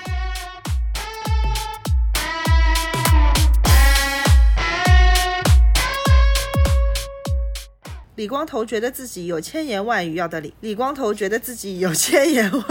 [8.16, 12.62] 李光头觉得自己有千言万语要的李李光头觉得自己有千言万，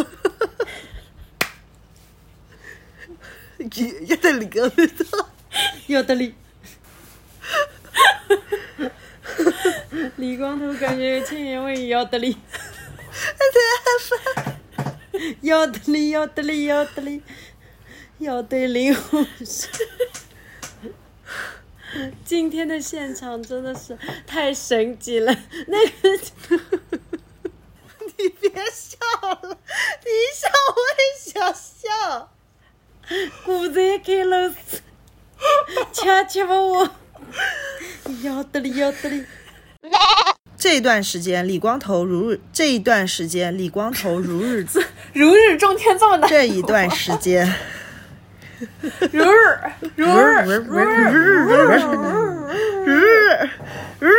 [4.07, 4.71] 要的李哥，
[5.87, 6.35] 要的李，
[10.17, 12.37] 李光头感觉有千言万语要的 李，
[15.41, 17.23] 要的李要的李要的李，
[18.19, 19.25] 要的灵魂。
[22.23, 25.35] 今天的现场真的是太神奇了，
[25.67, 26.09] 那个，
[28.17, 29.57] 你别笑了，
[30.05, 32.31] 你一笑我也想笑，
[33.45, 34.81] 骨子也开了死，
[35.91, 36.89] 掐掐吧我，
[38.23, 39.25] 要得哩要得哩。
[40.57, 44.65] 这一段时间李光头如日，这一段时间李光头如日
[45.13, 47.51] 如日中天这么难，这一段时间。
[49.11, 49.59] 如日
[49.95, 51.19] 如日如日如
[51.49, 51.81] 日
[52.85, 53.49] 如日
[53.99, 54.13] 如日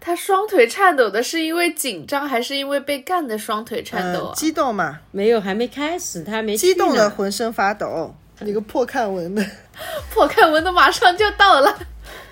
[0.00, 4.32] 他双腿颤抖的是因为紧张，还是因为被干的双腿颤抖？
[4.34, 5.00] 激动嘛？
[5.10, 8.14] 没有，还没开始，他还没激动的浑身发抖。
[8.40, 9.44] 你个破看文的，
[10.10, 11.78] 破看文的马上就到了，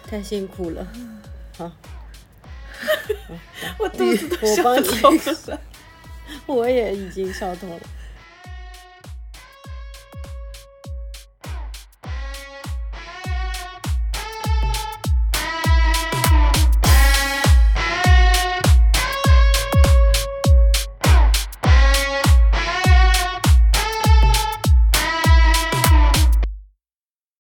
[0.08, 0.86] 太辛苦了。
[1.58, 1.70] 好，
[3.78, 5.14] 我肚子都笑痛
[5.48, 5.60] 了，
[6.46, 7.76] 我也已经笑痛了。